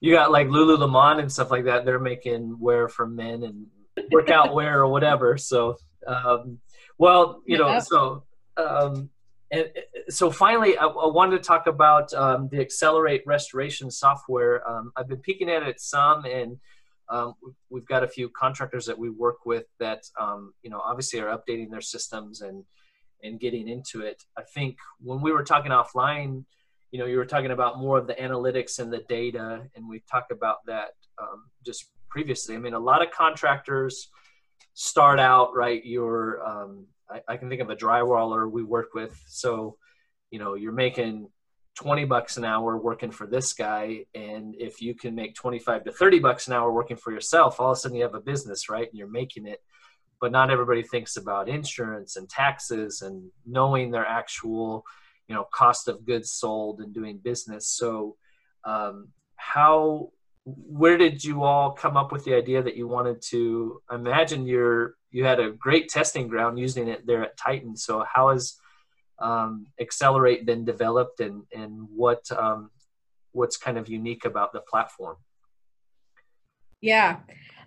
[0.01, 1.85] You got like Lululemon and stuff like that.
[1.85, 3.67] They're making wear for men and
[4.13, 5.37] workout wear or whatever.
[5.39, 5.77] So,
[6.07, 6.59] um,
[6.99, 8.25] well, you know, so
[8.57, 9.11] um,
[9.51, 9.69] and
[10.09, 14.69] so finally, I, I, wanted to talk about um, the Xcelerate Restoration software.
[14.69, 16.59] Um, I've been peeking at it some, and
[17.09, 17.35] um,
[17.71, 21.37] we've got a few contractors that we work with that um, you know obviously are
[21.37, 22.65] updating their systems and
[23.23, 24.23] and getting into it.
[24.37, 26.45] I think when we were talking offline,
[26.91, 30.03] you know, you were talking about more of the analytics and the data, and we
[30.11, 30.91] talked about that
[31.21, 32.55] um, just previously.
[32.55, 34.09] I mean, a lot of contractors
[34.75, 35.85] start out right.
[35.85, 39.21] You're, um, I, I can think of a drywaller we work with.
[39.27, 39.77] So,
[40.31, 41.29] you know, you're making
[41.77, 45.93] 20 bucks an hour working for this guy and if you can make 25 to
[45.93, 48.71] 30 bucks an hour working for yourself all of a sudden you have a business
[48.71, 49.63] right and you're making it
[50.19, 54.85] but not everybody thinks about insurance and taxes and knowing their actual
[55.29, 58.17] you know cost of goods sold and doing business so
[58.65, 60.09] um, how
[60.45, 64.95] where did you all come up with the idea that you wanted to imagine you're
[65.17, 67.75] you had a great testing ground using it there at titan.
[67.75, 68.57] So how has
[69.19, 72.71] um, Xcelerate been developed and and what um,
[73.33, 75.17] what's kind of unique about the platform?
[76.83, 77.21] Yeah.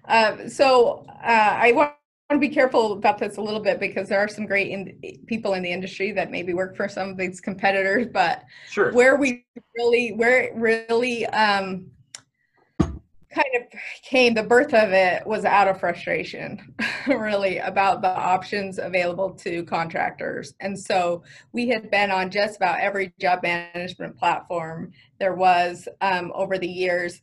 [0.06, 1.93] Uh, so uh, i want
[2.30, 5.56] to be careful about this a little bit because there are some great in, people
[5.56, 8.93] in the industry that maybe work for some of these competitors but sure.
[8.93, 9.45] where we
[9.76, 11.91] really where it really um,
[13.34, 16.74] kind of came the birth of it was out of frustration
[17.08, 20.54] really about the options available to contractors.
[20.60, 26.32] And so we had been on just about every job management platform there was um,
[26.34, 27.22] over the years.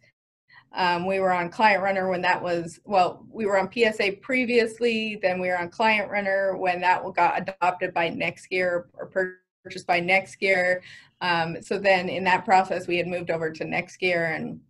[0.72, 5.40] Um, we were on ClientRunner when that was well we were on psa previously then
[5.40, 10.80] we were on ClientRunner when that got adopted by next NextGear or purchased by NextGear.
[11.22, 14.60] Um, so then in that process we had moved over to next NextGear and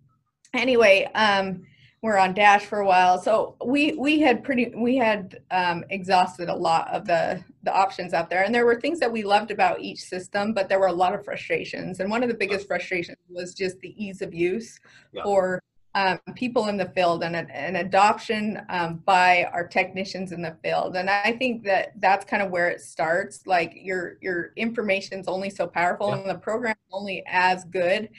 [0.56, 1.66] anyway, um,
[2.02, 6.48] we're on Dash for a while, so we we had pretty we had um, exhausted
[6.48, 9.50] a lot of the the options out there, and there were things that we loved
[9.50, 12.66] about each system, but there were a lot of frustrations, and one of the biggest
[12.66, 14.78] frustrations was just the ease of use
[15.12, 15.22] yeah.
[15.24, 15.60] for
[15.96, 20.94] um, people in the field and an adoption um, by our technicians in the field.
[20.94, 23.46] And I think that that's kind of where it starts.
[23.46, 26.18] Like your your information is only so powerful, yeah.
[26.18, 28.10] and the program is only as good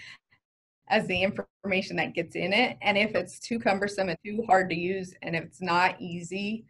[0.90, 2.78] as the information that gets in it.
[2.82, 6.66] And if it's too cumbersome and too hard to use and if it's not easy.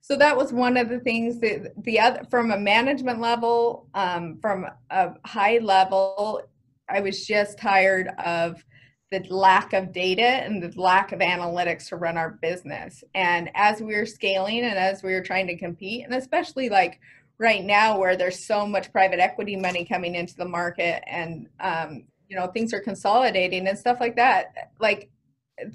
[0.00, 4.38] So that was one of the things that the other from a management level um,
[4.40, 6.42] from a high level
[6.88, 8.64] i was just tired of
[9.12, 13.04] the lack of data and the lack of analytics to run our business.
[13.14, 16.98] And as we were scaling and as we were trying to compete and especially like
[17.38, 22.04] right now where there's so much private equity money coming into the market and um,
[22.32, 25.10] you know things are consolidating and stuff like that like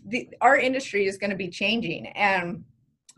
[0.08, 2.64] the, our industry is going to be changing and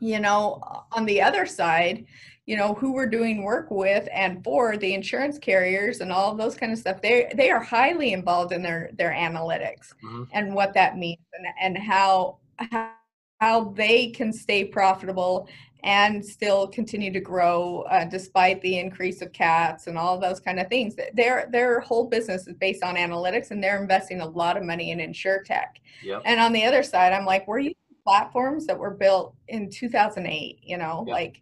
[0.02, 0.62] you know
[0.92, 2.06] on the other side
[2.46, 6.38] you know who we're doing work with and for the insurance carriers and all of
[6.38, 10.24] those kind of stuff they they are highly involved in their their analytics mm-hmm.
[10.34, 12.92] and what that means and, and how how
[13.40, 15.48] how they can stay profitable
[15.84, 20.60] and still continue to grow uh, despite the increase of cats and all those kind
[20.60, 20.96] of things.
[21.14, 24.92] Their their whole business is based on analytics, and they're investing a lot of money
[24.92, 25.78] in insurtech.
[26.04, 26.24] Yep.
[26.26, 27.76] And on the other side, I'm like, we're using
[28.06, 30.60] platforms that were built in 2008.
[30.62, 31.14] You know, yep.
[31.14, 31.42] like.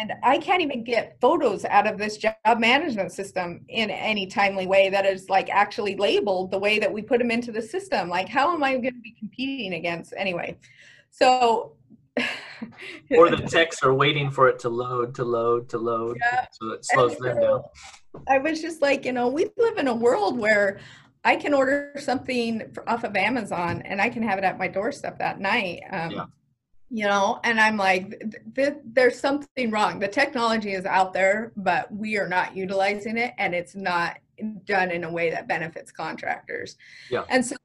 [0.00, 4.66] And I can't even get photos out of this job management system in any timely
[4.66, 8.08] way that is like actually labeled the way that we put them into the system.
[8.08, 10.56] Like, how am I going to be competing against anyway?
[11.10, 11.76] So
[13.10, 16.46] or the techs are waiting for it to load, to load, to load, yeah.
[16.52, 17.62] so it slows and them down.
[18.28, 20.80] I was just like, you know, we live in a world where
[21.24, 25.18] I can order something off of Amazon and I can have it at my doorstep
[25.18, 25.80] that night.
[25.90, 26.24] Um, yeah.
[26.90, 29.98] You know, and I'm like, th- th- there's something wrong.
[29.98, 34.16] The technology is out there, but we are not utilizing it, and it's not
[34.64, 36.78] done in a way that benefits contractors.
[37.10, 37.24] Yeah.
[37.28, 37.56] And so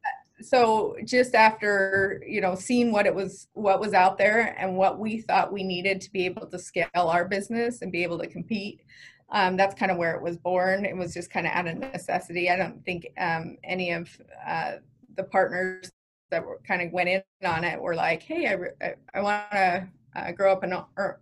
[0.43, 4.99] so just after you know seeing what it was what was out there and what
[4.99, 8.27] we thought we needed to be able to scale our business and be able to
[8.27, 8.81] compete
[9.31, 11.77] um, that's kind of where it was born it was just kind of out of
[11.77, 14.09] necessity i don't think um, any of
[14.47, 14.73] uh,
[15.15, 15.91] the partners
[16.31, 18.47] that were kind of went in on it were like hey
[18.81, 20.73] i, I want to uh, grow up and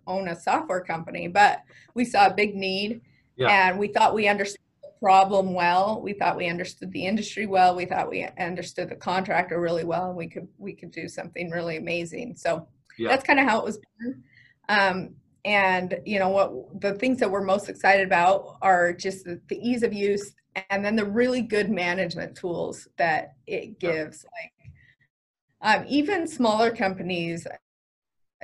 [0.06, 1.62] own a software company but
[1.94, 3.00] we saw a big need
[3.36, 3.68] yeah.
[3.68, 4.61] and we thought we understood
[5.02, 6.00] problem well.
[6.00, 7.74] We thought we understood the industry well.
[7.74, 11.50] We thought we understood the contractor really well, and we could we could do something
[11.50, 12.36] really amazing.
[12.36, 13.08] So yeah.
[13.08, 14.22] that's kind of how it was born.
[14.68, 19.40] Um, and you know what the things that we're most excited about are just the,
[19.48, 20.34] the ease of use
[20.70, 27.44] and then the really good management tools that it gives like um, even smaller companies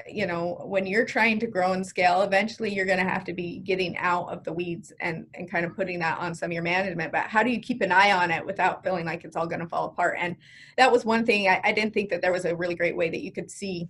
[0.06, 3.32] you know when you're trying to grow and scale eventually you're going to have to
[3.32, 6.52] be getting out of the weeds and and kind of putting that on some of
[6.52, 9.36] your management but how do you keep an eye on it without feeling like it's
[9.36, 10.36] all going to fall apart and
[10.76, 13.10] that was one thing I, I didn't think that there was a really great way
[13.10, 13.88] that you could see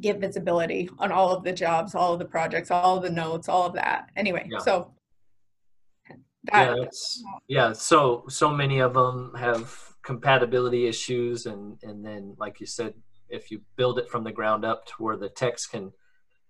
[0.00, 3.48] give visibility on all of the jobs all of the projects all of the notes
[3.48, 4.58] all of that anyway yeah.
[4.58, 4.92] so
[6.52, 7.72] yeah, it's, yeah.
[7.72, 12.94] So so many of them have compatibility issues, and and then like you said,
[13.28, 15.92] if you build it from the ground up to where the techs can,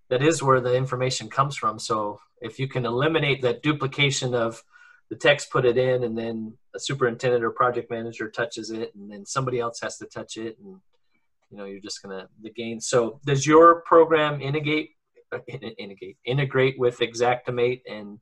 [0.09, 1.79] that is where the information comes from.
[1.79, 4.63] So if you can eliminate that duplication of
[5.09, 9.11] the techs, put it in, and then a superintendent or project manager touches it, and
[9.11, 10.79] then somebody else has to touch it, and
[11.49, 12.79] you know you're just gonna the gain.
[12.81, 14.91] So does your program integrate
[15.31, 15.39] uh,
[15.77, 18.19] integrate integrate with Xactimate and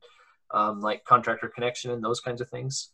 [0.50, 2.90] um, like contractor connection and those kinds of things?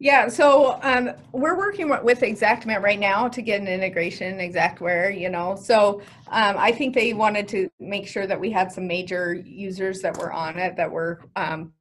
[0.00, 5.28] Yeah, so um, we're working with Xactimate right now to get an integration, Xactware, you
[5.28, 5.56] know.
[5.56, 10.00] So um, I think they wanted to make sure that we had some major users
[10.02, 11.72] that were on it that were um,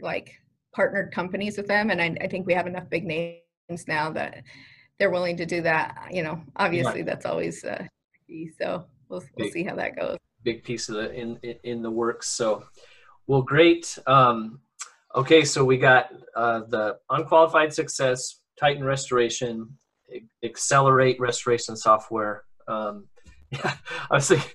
[0.00, 0.34] like
[0.74, 1.90] partnered companies with them.
[1.90, 3.38] And I, I, think we have enough big names
[3.86, 4.42] now that
[4.98, 6.08] they're willing to do that.
[6.10, 7.06] You know, obviously right.
[7.06, 7.86] that's always uh,
[8.26, 8.50] key.
[8.58, 10.16] So we'll, we'll see how that goes.
[10.42, 12.28] Big piece of the in, in the works.
[12.30, 12.64] So,
[13.28, 13.96] well, great.
[14.08, 14.58] Um,
[15.16, 19.78] Okay, so we got uh, the unqualified success, Titan restoration,
[20.44, 22.42] Xcelerate restoration software.
[22.66, 23.06] Um,
[23.50, 23.76] yeah,
[24.10, 24.50] I was thinking,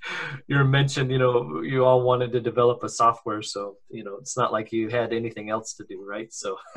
[0.48, 4.36] you mentioned, you know, you all wanted to develop a software, so you know, it's
[4.36, 6.34] not like you had anything else to do, right?
[6.34, 6.58] So,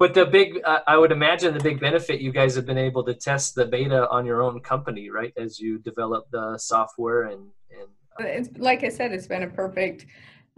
[0.00, 3.14] but the big, I would imagine the big benefit you guys have been able to
[3.14, 5.32] test the beta on your own company, right?
[5.36, 7.88] As you develop the software and and.
[8.20, 10.06] It's like I said, it's been a perfect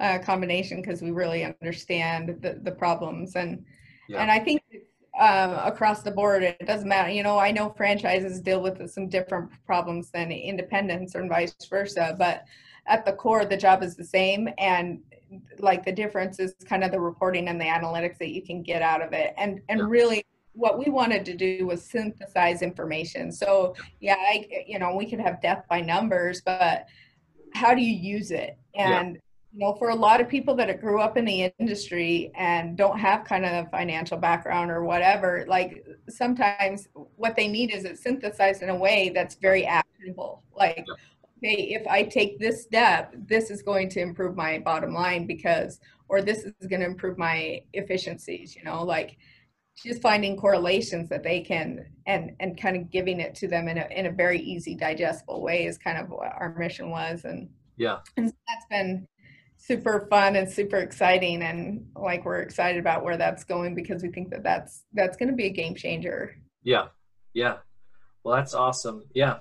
[0.01, 3.65] uh, combination because we really understand the, the problems and
[4.09, 4.23] yeah.
[4.23, 4.63] and I think
[5.19, 7.11] um, across the board it doesn't matter.
[7.11, 12.17] You know, I know franchises deal with some different problems than independents and vice versa,
[12.19, 12.45] but
[12.87, 15.01] at the core the job is the same and
[15.59, 18.83] like the difference is kind of the reporting and the analytics that you can get
[18.83, 19.87] out of it and and yeah.
[19.89, 20.25] really
[20.55, 25.21] what we wanted to do was synthesize information so yeah I, you know we could
[25.21, 26.87] have death by numbers but
[27.55, 29.19] how do you use it and
[29.53, 32.99] you know for a lot of people that grew up in the industry and don't
[32.99, 37.99] have kind of a financial background or whatever like sometimes what they need is it
[37.99, 40.43] synthesized in a way that's very actionable.
[40.57, 40.85] Like
[41.43, 45.81] okay if i take this step this is going to improve my bottom line because
[46.09, 49.17] or this is going to improve my efficiencies you know like
[49.83, 53.79] just finding correlations that they can and and kind of giving it to them in
[53.79, 57.25] a, in a very easy digestible way is kind of what our mission was.
[57.25, 57.99] And yeah.
[58.17, 59.07] and that's been
[59.61, 64.09] super fun and super exciting and like we're excited about where that's going because we
[64.09, 66.35] think that that's that's going to be a game changer.
[66.63, 66.87] Yeah.
[67.35, 67.59] Yeah.
[68.25, 69.05] Well that's awesome.
[69.15, 69.39] Yeah.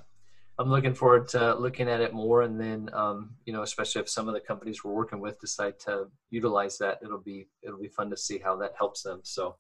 [0.59, 4.09] I'm looking forward to looking at it more and then um, you know especially if
[4.09, 7.87] some of the companies we're working with decide to utilize that it'll be it'll be
[7.87, 9.21] fun to see how that helps them.
[9.23, 9.55] So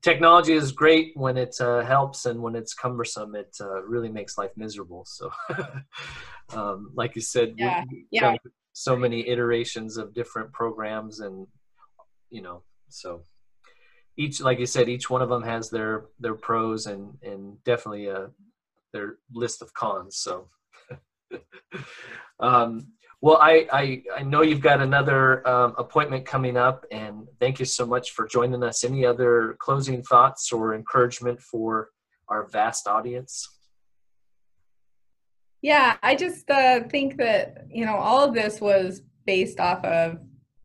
[0.00, 4.38] technology is great when it uh, helps and when it's cumbersome it uh, really makes
[4.38, 5.04] life miserable.
[5.06, 5.30] So
[6.54, 8.36] um, like you said yeah, yeah
[8.72, 11.46] so many iterations of different programs and
[12.30, 13.22] you know so
[14.16, 18.06] each like you said each one of them has their their pros and and definitely
[18.06, 18.26] a uh,
[18.92, 20.48] their list of cons so.
[22.40, 22.88] Um,
[23.20, 27.64] well I, I i know you've got another um, appointment coming up and thank you
[27.64, 28.82] so much for joining us.
[28.84, 31.90] Any other closing thoughts or encouragement for
[32.28, 33.48] our vast audience
[35.62, 40.18] yeah, I just uh, think that, you know, all of this was based off of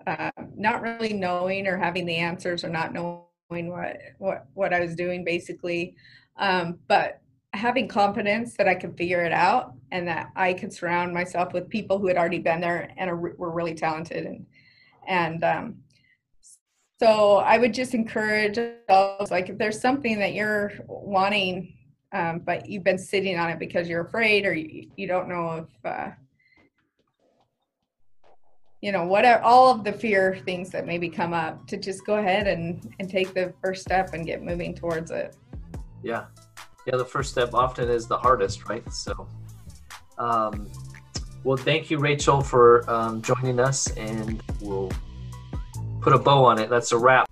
[0.07, 4.79] uh, not really knowing or having the answers or not knowing what, what, what I
[4.79, 5.95] was doing basically.
[6.37, 7.21] Um, but
[7.53, 11.69] having confidence that I could figure it out and that I could surround myself with
[11.69, 14.25] people who had already been there and are, were really talented.
[14.25, 14.45] And,
[15.07, 15.75] and um,
[16.99, 18.57] so I would just encourage
[19.29, 21.76] like if there's something that you're wanting
[22.17, 25.67] um, but you've been sitting on it because you're afraid or you, you don't know
[25.67, 26.09] if uh,
[28.81, 32.05] you know what are all of the fear things that maybe come up to just
[32.05, 35.35] go ahead and and take the first step and get moving towards it.
[36.03, 36.25] Yeah.
[36.87, 38.91] Yeah the first step often is the hardest right?
[38.91, 39.27] So
[40.17, 40.67] um,
[41.43, 44.91] well thank you rachel for um, joining us and we'll
[46.01, 46.69] put a bow on it.
[46.69, 47.29] That's a wrap.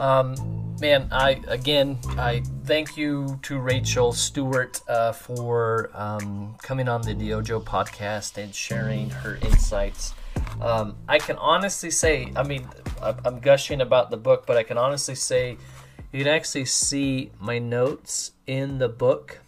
[0.00, 7.02] Um, man, I again, I thank you to Rachel Stewart uh, for um, coming on
[7.02, 10.14] the DYOJO podcast and sharing her insights.
[10.60, 12.68] Um, I can honestly say, I mean,
[13.00, 15.56] I'm gushing about the book, but I can honestly say
[16.12, 19.40] you can actually see my notes in the book.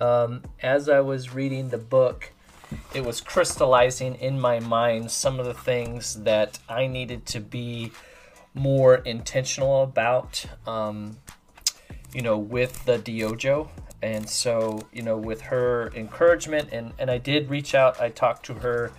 [0.00, 2.32] Um, as I was reading the book,
[2.94, 7.92] it was crystallizing in my mind some of the things that I needed to be
[8.54, 11.18] more intentional about, um,
[12.12, 13.68] you know, with the DYOJO.
[14.02, 18.46] And so, you know, with her encouragement, and, and I did reach out, I talked
[18.46, 18.92] to her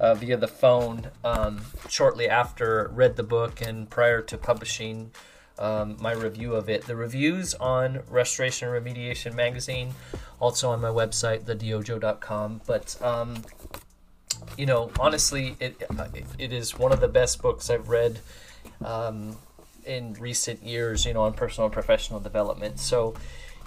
[0.00, 5.10] uh, via the phone um, shortly after read the book and prior to publishing
[5.58, 6.86] um, my review of it.
[6.86, 9.94] The reviews on Restoration and Remediation magazine,
[10.40, 12.60] also on my website, thedyojo.com.
[12.66, 13.42] But um,
[14.56, 15.82] you know, honestly, it
[16.38, 18.20] it is one of the best books I've read
[18.84, 19.36] um,
[19.84, 21.04] in recent years.
[21.04, 22.78] You know, on personal and professional development.
[22.78, 23.14] So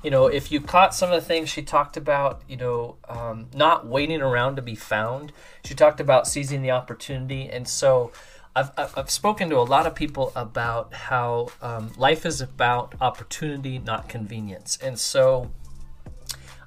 [0.03, 3.47] you know, if you caught some of the things she talked about, you know, um,
[3.53, 5.31] not waiting around to be found,
[5.63, 7.47] she talked about seizing the opportunity.
[7.47, 8.11] And so
[8.55, 13.77] I've, I've spoken to a lot of people about how um, life is about opportunity,
[13.77, 14.77] not convenience.
[14.81, 15.51] And so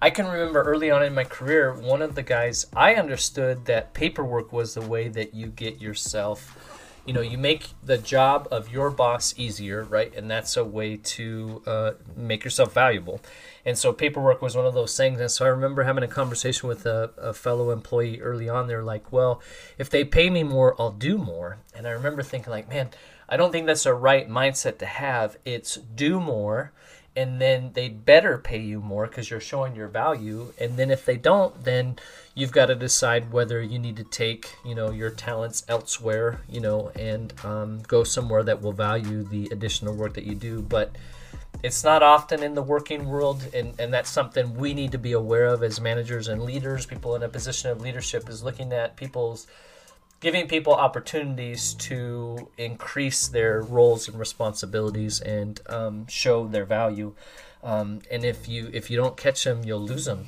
[0.01, 3.95] I can remember early on in my career, one of the guys, I understood that
[3.95, 8.70] paperwork was the way that you get yourself you know you make the job of
[8.70, 10.14] your boss easier right?
[10.14, 13.20] And that's a way to uh, make yourself valuable.
[13.66, 15.20] And so paperwork was one of those things.
[15.20, 18.66] And so i remember having a conversation with a, a fellow employee early on.
[18.66, 19.42] They're like well
[19.78, 21.59] if they pay me more i'll do more.
[21.74, 22.90] And i remember thinking like man
[23.28, 25.36] i don't think that's a right mindset to have.
[25.44, 26.72] It's do more
[27.16, 31.04] and then they better pay you more because you're showing your value and then if
[31.04, 31.96] they don't then
[32.34, 36.60] you've got to decide whether you need to take you know your talents elsewhere you
[36.60, 40.60] know and um, go somewhere that will value the additional work that you do.
[40.62, 40.96] But
[41.62, 45.12] it's not often in the working world and, and that's something we need to be
[45.12, 46.86] aware of as managers and leaders.
[46.86, 49.46] People in a position of leadership is looking at people's
[50.24, 57.14] giving people opportunities to increase their roles and responsibilities and um, show their value.
[57.62, 60.26] Um, and if you if you don't catch them, you'll lose them.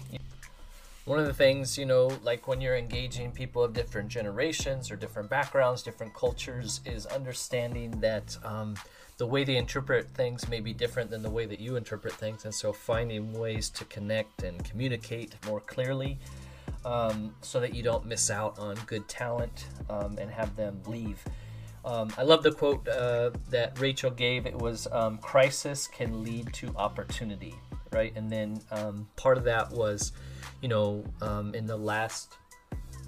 [1.07, 4.97] One of the things, you know, like when you're engaging people of different generations or
[4.97, 8.75] different backgrounds, different cultures, is understanding that um,
[9.17, 12.45] the way they interpret things may be different than the way that you interpret things.
[12.45, 16.19] And so finding ways to connect and communicate more clearly
[16.87, 21.23] um, so that you don't miss out on good talent um, and have them leave.
[21.85, 24.47] Um, I love the quote uh, that Rachel gave.
[24.47, 27.55] It was um, "Crisis can lead to opportunity,"
[27.93, 28.13] right?
[28.17, 30.13] And then um, part of that was,
[30.63, 32.37] you know, um, in the last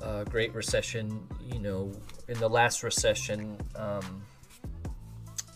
[0.03, 1.93] uh, Great Recession, you know,
[2.29, 3.57] in the last recession,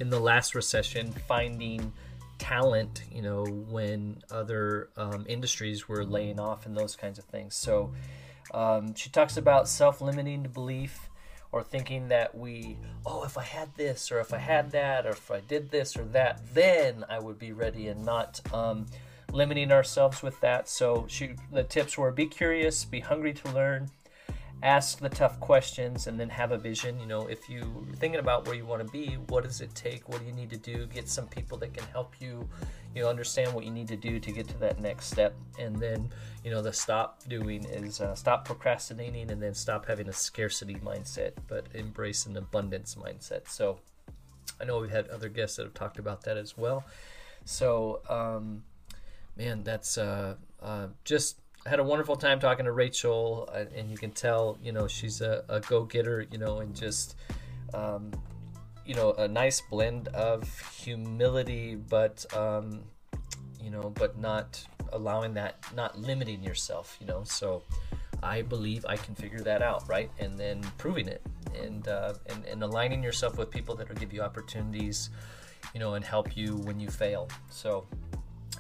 [0.01, 1.93] in the last recession, finding
[2.43, 7.55] talent, you know, when other um, industries were laying off and those kinds of things.
[7.55, 7.93] So
[8.53, 11.09] um, she talks about self limiting belief
[11.53, 15.11] or thinking that we, oh, if I had this or if I had that or
[15.11, 18.87] if I did this or that, then I would be ready and not um,
[19.33, 20.69] limiting ourselves with that.
[20.69, 23.89] So she, the tips were be curious, be hungry to learn,
[24.63, 26.99] ask the tough questions and then have a vision.
[27.01, 27.65] You know if you're
[27.97, 30.09] thinking about where you want to be what does it take?
[30.09, 30.87] What do you need to do?
[30.87, 32.49] Get some people that can help you
[32.95, 35.35] you know understand what you need to do to get to that next step.
[35.59, 36.11] And then
[36.45, 40.77] you know the stop doing is uh, stop procrastinating and then stop having a scarcity
[40.77, 43.49] mindset but embrace an abundance mindset.
[43.49, 43.79] So
[44.61, 46.85] i know we've had other guests that have talked about that as well.
[47.45, 48.63] So um,
[49.37, 53.97] man that's uh, uh, just Had a wonderful time talking to Rachel, uh, and you
[53.97, 57.15] can tell, you know, she's a, a go getter, you know, and just,
[57.73, 58.11] um,
[58.85, 60.43] you know, a nice blend of
[60.73, 62.81] humility, but, um,
[63.63, 64.61] you know, but not
[64.93, 67.23] allowing that, not limiting yourself, you know.
[67.23, 67.63] So
[68.25, 70.11] I believe I can figure that out, right?
[70.19, 71.23] And then proving it
[71.57, 75.11] and, uh, and, and aligning yourself with people that will give you opportunities,
[75.75, 77.29] you know, and help you when you fail.
[77.51, 77.87] So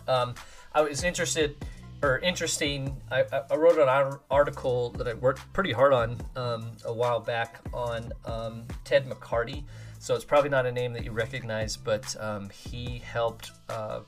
[0.06, 0.34] um,
[0.72, 1.56] I was interested
[2.02, 2.96] or interesting.
[3.10, 7.60] I, I wrote an article that I worked pretty hard on um, a while back
[7.72, 9.62] on um, Ted McCarty.
[10.00, 14.00] So it's probably not a name that you recognize, but um, he helped uh,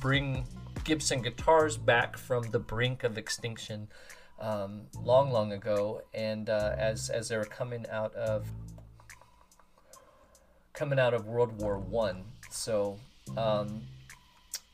[0.00, 0.46] bring
[0.84, 3.88] Gibson guitars back from the brink of extinction
[4.40, 6.02] um, long, long ago.
[6.14, 8.46] And uh, as as they were coming out of
[10.74, 12.98] coming out of World War One, so.
[13.36, 13.82] Um,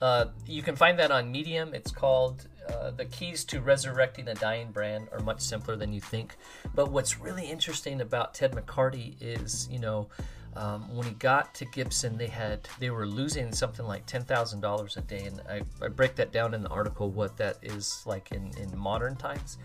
[0.00, 1.74] uh, you can find that on Medium.
[1.74, 6.00] It's called uh, the keys to resurrecting a dying brand are much simpler than you
[6.00, 6.36] think.
[6.74, 10.08] But what's really interesting about Ted McCarty is, you know,
[10.56, 14.60] um, when he got to Gibson, they had they were losing something like ten thousand
[14.60, 18.02] dollars a day, and I, I break that down in the article what that is
[18.06, 19.58] like in in modern times.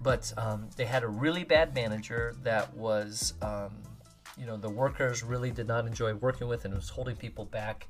[0.00, 3.72] But um, they had a really bad manager that was, um,
[4.38, 7.88] you know, the workers really did not enjoy working with, and was holding people back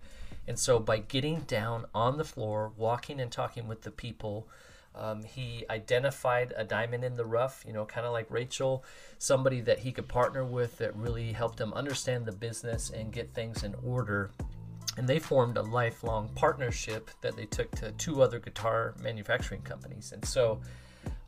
[0.49, 4.49] and so by getting down on the floor, walking and talking with the people,
[4.95, 8.83] um, he identified a diamond in the rough, you know, kind of like Rachel,
[9.19, 13.33] somebody that he could partner with that really helped him understand the business and get
[13.35, 14.33] things in order.
[14.97, 20.13] And they formed a lifelong partnership that they took to two other guitar manufacturing companies.
[20.13, 20.61] And so,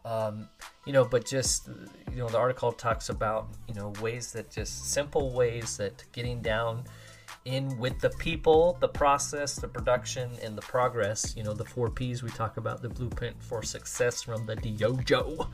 [0.02, 0.48] Um,
[0.86, 1.68] you know, but just
[2.10, 6.40] you know, the article talks about you know ways that just simple ways that getting
[6.40, 6.84] down
[7.44, 11.34] in with the people, the process, the production, and the progress.
[11.36, 15.52] You know, the four P's we talk about, the blueprint for success from the DYOJO.com.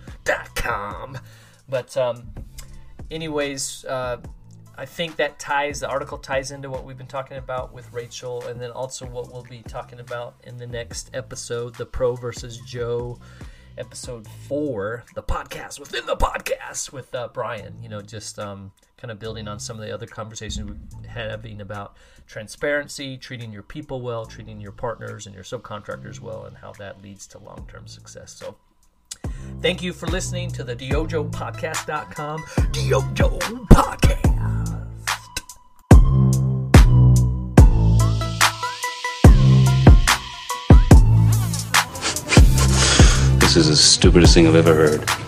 [1.68, 2.28] But, um,
[3.10, 4.18] anyways, uh,
[4.78, 8.46] I think that ties, the article ties into what we've been talking about with Rachel,
[8.46, 12.58] and then also what we'll be talking about in the next episode the Pro versus
[12.58, 13.18] Joe
[13.78, 17.82] episode four, the podcast within the podcast with uh, Brian.
[17.82, 21.60] You know, just um, kind of building on some of the other conversations we've having
[21.60, 26.72] about transparency, treating your people well, treating your partners and your subcontractors well, and how
[26.72, 28.32] that leads to long term success.
[28.32, 28.56] So,
[29.60, 33.38] thank you for listening to the DYOJOPodcast.com DYOJO
[33.68, 34.26] Podcast.
[43.40, 45.25] This is the stupidest thing I've ever heard.